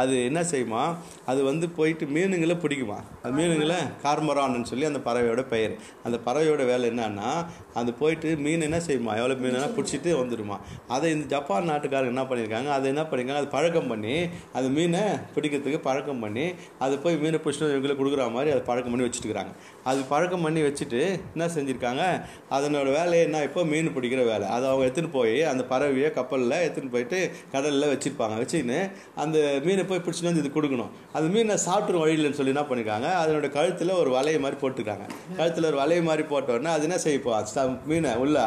அது 0.00 0.14
என்ன 0.28 0.40
செய்யுமா? 0.52 0.82
அது 1.30 1.40
வந்து 1.48 1.66
போயிட்டு 1.68 2.04
மீனுங்களை 2.06 2.54
பிடிக்குமா? 2.64 2.96
அது 3.22 3.32
மீனுங்களை 3.38 3.78
கார்மரான்னு 4.04 4.70
சொல்லி 4.70 4.84
அந்த 4.84 5.00
பறவையோட 5.06 5.42
பெயர். 5.52 5.74
அந்த 6.02 6.18
பறவையோட 6.26 6.62
வேலை 6.70 6.90
என்னன்னா 6.90 7.28
அது 7.74 7.92
போயிட்டு 8.00 8.36
மீன் 8.36 8.66
என்ன 8.68 8.80
செய்யுமா? 8.88 9.12
எவ்வளோ 9.20 9.36
மீனா 9.44 9.70
பிடிச்சிட்டு 9.76 10.10
வந்துடுமா 10.22 10.58
அதை 10.88 11.12
இந்த 11.12 11.26
ஜப்பான் 11.26 11.70
நாட்டுக்காரங்க 11.70 12.14
என்ன 12.14 12.24
பண்ணியிருக்காங்க? 12.30 12.70
அதை 12.76 12.88
என்ன 12.94 13.02
பண்ணியிருக்காங்க? 13.02 13.42
அது 13.44 13.54
பழக்கம் 13.56 13.90
பண்ணி 13.92 14.16
அந்த 14.52 14.68
மீனை 14.68 15.04
பிடிக்கிறதுக்கு 15.36 15.80
பழக்கம் 15.88 16.20
பண்ணி 16.20 16.46
அது 16.78 16.98
போய் 16.98 17.16
மீனை 17.16 17.40
பிடிச்சிட்டு 17.44 17.72
இவங்களுக்கு 17.76 18.02
கொடுக்குற 18.02 18.26
மாதிரி 18.32 18.50
அதை 18.54 18.64
பழக்கம் 18.70 18.94
பண்ணி 18.94 19.08
வச்சுட்டுக்கிறாங்க. 19.08 19.54
அது 19.90 20.00
பழக்கம் 20.12 20.44
பண்ணி 20.46 20.60
வச்சுட்டு 20.66 21.00
என்ன 21.34 21.46
செஞ்சுருக்காங்க? 21.56 22.02
அதனோட 22.56 22.88
வேலையை 22.98 23.22
என்ன 23.28 23.42
இப்போ 23.48 23.64
மீன் 23.72 23.94
பிடிக்கிற 23.96 24.22
வேலை. 24.30 24.46
அதை 24.56 24.64
அவங்க 24.70 24.84
எடுத்துன்னு 24.86 25.10
போய் 25.18 25.36
அந்த 25.52 25.64
பறவையை 25.72 26.10
கப்பலில் 26.18 26.56
எடுத்துன்னு 26.64 26.94
போயிட்டு 26.96 27.20
கடலில் 27.54 27.90
வச்சுருப்பாங்க. 27.92 28.36
வச்சுக்கின்னு 28.42 28.80
அந்த 29.24 29.38
மீனை 29.64 29.84
போய் 29.92 30.04
பிடிச்சிட்டு 30.06 30.30
வந்து 30.30 30.44
இது 30.44 30.52
கொடுக்கணும். 30.56 30.92
அது 31.16 31.26
மீனை 31.36 31.58
சாப்பிட்ற 31.68 31.98
வழியிலன்னு 32.04 32.38
சொல்லி 32.40 32.54
என்ன 32.56 32.66
பண்ணிருக்காங்க? 32.68 33.08
அதனோட 33.22 33.50
கழுத்தில் 33.58 33.98
ஒரு 34.02 34.12
வலையை 34.18 34.40
மாதிரி 34.46 34.60
போட்டுருக்காங்க. 34.62 35.06
கழுத்தில் 35.40 35.70
ஒரு 35.72 35.80
வலையை 35.82 36.04
மாதிரி 36.10 36.26
போட்டோன்னே 36.34 36.72
அது 36.76 36.88
என்ன 36.90 36.98
செய்ய 36.98 37.74
மீனை 37.92 38.12
உள்ள 38.26 38.38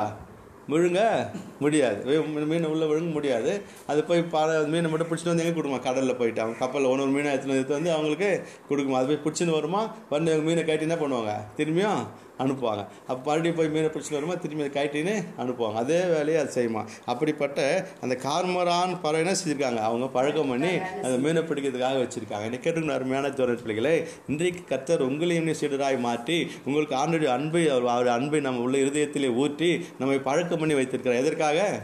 விழுங்க 0.71 1.01
முடியாது. 1.63 1.99
மீனை 2.51 2.69
உள்ளே 2.73 2.85
விழுங்க 2.91 3.11
முடியாது. 3.17 3.51
அது 3.91 3.99
போய் 4.09 4.21
பல 4.37 4.59
மீனை 4.73 4.89
மட்டும் 4.91 5.09
பிடிச்சிட்டு 5.09 5.31
வந்து 5.31 5.45
எங்கே 5.45 5.55
கொடுக்குமா 5.57 5.79
கடலில் 5.87 6.19
போயிட்டு. 6.21 6.41
அவங்க 6.41 6.59
கப்பலில் 6.63 6.91
ஒன்று 6.91 7.05
ஒரு 7.07 7.13
மீனை 7.15 7.29
எடுத்துன்னு 7.33 7.57
வந்து 7.57 7.61
எடுத்து 7.61 7.77
வந்து 7.79 7.93
அவங்களுக்கு 7.95 8.29
கொடுக்குமா? 8.69 8.99
அது 9.01 9.09
போய் 9.11 9.23
பிடிச்சின்னு 9.25 9.57
வருமா? 9.59 9.83
வந்து 10.15 10.33
மீனை 10.47 10.63
கட்டி 10.65 10.87
என்ன 10.89 10.99
பண்ணுவாங்க. 11.03 11.33
திரும்பியும் 11.59 12.01
அனுப்புவாங்க. 12.43 12.83
அப்போ 13.11 13.21
மறுபடியும் 13.25 13.59
போய் 13.59 13.69
மீனை 13.69 13.89
பிடிச்சிட்டு 13.93 14.17
வருமா? 14.17 14.33
திரும்பி 14.33 14.65
அதை 14.65 14.73
கட்டின்னு 14.77 15.15
அனுப்புவாங்க. 15.37 15.73
அதே 15.73 15.99
வேலையை 16.15 16.41
அது 16.43 16.51
செய்யுமா? 16.57 16.83
அப்படிப்பட்ட 17.05 17.59
அந்த 18.01 18.17
கார்மரான் 18.27 18.95
பறவை 19.01 19.21
என்ன 19.25 19.35
செஞ்சுருக்காங்க. 19.41 19.81
அவங்க 19.89 20.07
பழக்கம் 20.07 20.49
பண்ணி 20.49 20.73
அந்த 21.03 21.15
மீனை 21.25 21.41
பிடிக்கிறதுக்காக 21.41 22.01
வச்சுருக்காங்க. 22.03 22.43
என்ன 22.49 22.61
கேட்டுக்கணும் 22.63 22.97
அருமையான 22.97 23.29
தோழர் 23.29 23.63
பிள்ளைகளே. 23.63 23.95
இன்றைக்கு 24.27 24.63
கர்த்தர் 24.69 25.07
உங்களையும் 25.09 25.53
சீடராய் 25.61 25.99
மாற்றி 25.99 26.37
உங்களுக்கு 26.65 26.95
ஆண்டுடைய 26.95 27.31
அன்பை 27.37 27.63
அவர் 27.69 27.93
அவருடைய 27.93 28.15
அன்பை 28.19 28.39
நம்ம 28.39 28.61
உள்ள 28.61 28.77
இருதயத்திலே 28.77 29.35
ஊற்றி 29.35 29.71
நம்மை 29.99 30.19
பழக்கம் 30.19 30.59
பண்ணி 30.59 30.73
வைத்திருக்கிறார். 30.73 31.21
எதற்காக. 31.23 31.81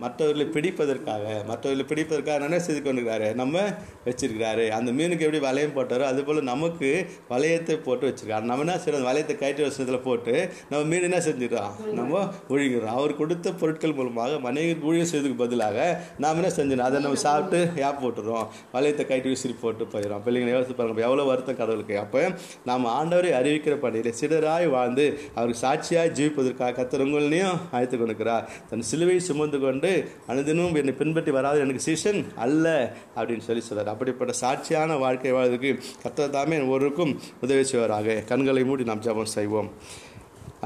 மற்றவர்களை 0.00 0.46
பிடிப்பதற்காக 0.54 1.24
மற்றவர்களை 1.48 1.84
பிடிப்பதற்காக 1.90 2.46
என்ன 2.48 2.58
செய்து 2.66 2.80
கொண்டிருக்கிறாரு 2.84 3.28
நம்ம 3.40 3.62
வச்சிருக்கிறாரு 4.06 4.64
அந்த 4.76 4.90
மீனுக்கு 4.98 5.26
எப்படி 5.26 5.40
வளையம் 5.46 5.74
போட்டாரோ 5.76 6.04
அது 6.10 6.20
போல் 6.26 6.40
நமக்கு 6.50 6.90
வளையத்தை 7.32 7.74
போட்டு 7.86 8.04
வச்சுருக்காரு. 8.08 8.44
நம்ம 8.50 8.64
என்ன 8.66 8.76
செய்யறோம்? 8.84 9.06
வளையத்தை 9.10 9.34
கயிற்று 9.42 9.66
வருஷத்தில் 9.66 10.04
போட்டு 10.06 10.34
நம்ம 10.70 10.82
மீன் 10.92 11.06
என்ன 11.08 11.20
செஞ்சிடறோம்? 11.26 11.74
நம்ம 11.98 12.22
ஒழுகிறோம் 12.54 12.94
அவர் 12.98 13.14
கொடுத்த 13.20 13.52
பொருட்கள் 13.62 13.96
மூலமாக 13.98 14.38
மனைவி 14.46 14.74
ஊழியம் 14.88 15.10
செய்வதுக்கு 15.12 15.38
பதிலாக 15.44 15.78
நாம் 16.24 16.40
என்ன 16.42 16.52
செஞ்சிடணும் 16.58 16.88
அதை 16.88 17.00
நம்ம 17.06 17.20
சாப்பிட்டு 17.26 17.60
ஏப் 17.86 18.00
போட்டுறோம். 18.04 18.46
வளையத்தை 18.74 19.06
கயிற்று 19.10 19.34
விசிறி 19.34 19.56
போட்டு 19.64 19.90
போயிடும் 19.94 20.24
பிள்ளைங்க 20.26 20.54
யோசித்து 20.56 20.78
பாருங்க 20.80 21.06
எவ்வளோ 21.08 21.26
வருத்தம் 21.30 21.60
கடவுளுக்கு. 21.60 21.96
அப்போ 22.04 22.22
நாம் 22.70 22.90
ஆண்டவரை 22.98 23.32
அறிவிக்கிற 23.40 23.76
பணியில் 23.84 24.18
சிடராய் 24.20 24.68
வாழ்ந்து 24.76 25.06
அவருக்கு 25.36 25.62
சாட்சியாக 25.64 26.14
ஜீவிப்பதற்காக 26.18 26.76
கத்தர் 26.80 27.00
அழைத்து 27.02 27.96
கொண்டிருக்கிறார். 27.96 28.44
தன் 28.70 28.86
சிலுவை 28.90 29.16
சுமந்து 29.28 29.58
கொண்டு 29.66 29.81
அனுதினமும் 30.28 30.74
என்னை 30.74 30.92
பின்பற்றி 30.92 31.30
வராது 31.30 31.58
எனக்கு 31.58 31.80
சீசன் 31.80 32.26
அல்ல 32.36 32.96
அப்படின்னு 33.16 33.46
சொல்லி 33.48 33.62
சொல்கிறார் 33.62 33.92
அப்படிப்பட்ட 33.94 34.34
சாட்சியான 34.40 34.98
வாழ்க்கை 34.98 35.32
வாழ்வதற்கு 35.32 35.70
கத்தர் 36.02 36.30
தாமே 36.30 36.60
ஒருவருக்கும் 36.60 37.20
உதவி 37.40 37.60
செய்வாராக. 37.60 38.24
கண்களை 38.24 38.64
மூடி 38.64 38.84
நாம் 38.84 39.02
ஜெபம் 39.02 39.34
செய்வோம். 39.36 39.70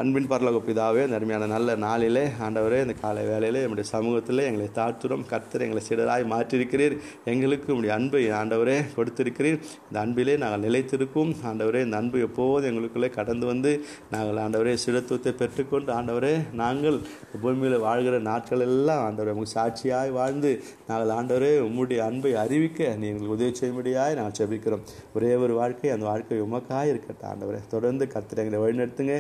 அன்பின் 0.00 0.26
பரலோக 0.30 0.58
பிதாவே 0.64 1.02
இந்த 1.04 1.18
அருமையான 1.18 1.44
நல்ல 1.52 1.74
நாளிலே 1.84 2.22
ஆண்டவரே 2.46 2.78
இந்த 2.84 2.94
காலை 3.02 3.20
வேலையிலே 3.28 3.60
நம்முடைய 3.60 3.84
சமூகத்தில் 3.92 4.42
எங்களை 4.46 4.66
தாழ்த்துறோம். 4.78 5.22
கர்த்தர் 5.30 5.62
எங்களை 5.66 5.82
சிடராய் 5.86 6.24
மாற்றிருக்கிறீர் 6.32 6.94
எங்களுக்கு 7.32 7.68
உங்களுடைய 7.74 7.92
அன்பை 7.98 8.20
ஆண்டவரே 8.40 8.74
கொடுத்திருக்கிறீர். 8.96 9.56
இந்த 9.86 9.98
அன்பிலே 10.02 10.34
நாங்கள் 10.42 10.64
நிலைத்திருக்கும். 10.66 11.30
ஆண்டவரே 11.50 11.80
இந்த 11.86 11.96
அன்பு 12.00 12.18
எப்போதும் 12.26 12.68
எங்களுக்குள்ளே 12.70 13.10
கடந்து 13.16 13.46
வந்து 13.52 13.72
நாங்கள் 14.14 14.40
ஆண்டவரே 14.44 14.74
சிடத்துவத்தை 14.84 15.32
பெற்றுக்கொண்டு 15.40 15.90
ஆண்டவரே 15.98 16.34
நாங்கள் 16.62 16.98
பூமியில் 17.44 17.78
வாழ்கிற 17.86 18.18
நாட்கள் 18.28 18.66
எல்லாம் 18.66 19.02
ஆண்டவரை 19.06 19.34
உங்களுக்கு 19.36 19.56
சாட்சியாய் 19.58 20.12
வாழ்ந்து 20.18 20.52
நாங்கள் 20.90 21.14
ஆண்டவரே 21.18 21.50
உம்முடைய 21.68 22.02
அன்பை 22.08 22.34
அறிவிக்க 22.44 22.92
நீ 23.00 23.08
எங்களுக்கு 23.12 23.36
உதவி 23.38 23.52
செய்யும்படியாய் 23.62 24.18
நாங்கள் 24.20 24.38
செபிக்கிறோம் 24.40 24.84
ஒரே 25.16 25.32
ஒரு 25.46 25.56
வாழ்க்கை 25.62 25.94
அந்த 25.96 26.08
வாழ்க்கை 26.12 26.42
உமக்காக 26.48 26.84
இருக்கட்டும். 26.92 27.30
ஆண்டவரே 27.32 27.62
தொடர்ந்து 27.74 28.04
கர்த்தர் 28.14 28.44
எங்களை 28.44 28.62
வழிநடத்துங்க. 28.66 29.18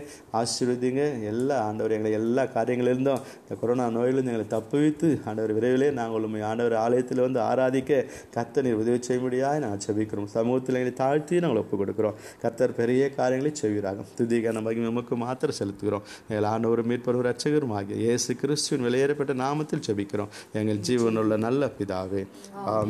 ஆசீர்வதிங்க 0.66 1.02
எல்லா 1.30 1.56
ஆண்டவர் 1.66 1.94
எங்களை 1.96 2.12
எல்லா 2.20 2.42
காரியங்களிலிருந்தும் 2.54 3.20
இந்த 3.42 3.54
கொரோனா 3.60 3.84
நோயிலிருந்து 3.96 4.32
எங்களை 4.32 4.46
தப்புவித்து 4.54 5.08
ஆண்டவர் 5.28 5.52
விரைவிலே 5.58 5.88
நாங்கள் 5.98 6.24
உண்மை 6.26 6.40
ஆண்டவர் 6.48 6.74
ஆலயத்தில் 6.84 7.22
வந்து 7.26 7.40
ஆராதிக்க 7.50 8.00
கர்த்தர் 8.36 8.64
நீர் 8.66 8.80
உதவி 8.82 8.98
செய்ய 9.08 9.18
முடியாது 9.24 9.58
நாங்கள் 9.64 9.82
செபிக்கிறோம். 9.86 10.28
சமூகத்தில் 10.36 10.78
எங்களை 10.80 10.94
தாழ்த்தி 11.02 11.40
நாங்கள் 11.44 11.60
ஒப்புக் 11.62 11.80
கொடுக்குறோம். 11.82 12.16
கர்த்தர் 12.42 12.74
பெரிய 12.80 13.02
காரியங்களை 13.18 13.52
செய்கிறாங்க 13.62 14.04
துதிக்கான 14.18 14.62
மகிமை 14.66 14.88
நமக்கு 14.90 15.16
மாத்திரம் 15.24 15.58
செலுத்துகிறோம். 15.60 16.04
எங்கள் 16.30 16.48
ஆண்டவர் 16.52 16.82
மீட்பவர் 16.92 17.28
ரட்சகரும் 17.28 17.74
ஆகிய 17.80 17.98
இயேசு 18.06 18.30
கிறிஸ்துவின் 18.42 18.86
வெளியேறப்பட்ட 18.88 19.34
நாமத்தில் 19.44 19.84
செபிக்கிறோம். 19.88 20.32
எங்கள் 20.60 20.82
ஜீவனுள்ள 20.88 21.36
நல்ல 21.46 21.70
பிதாவே. 21.78 22.24
ஆமே 22.66 22.84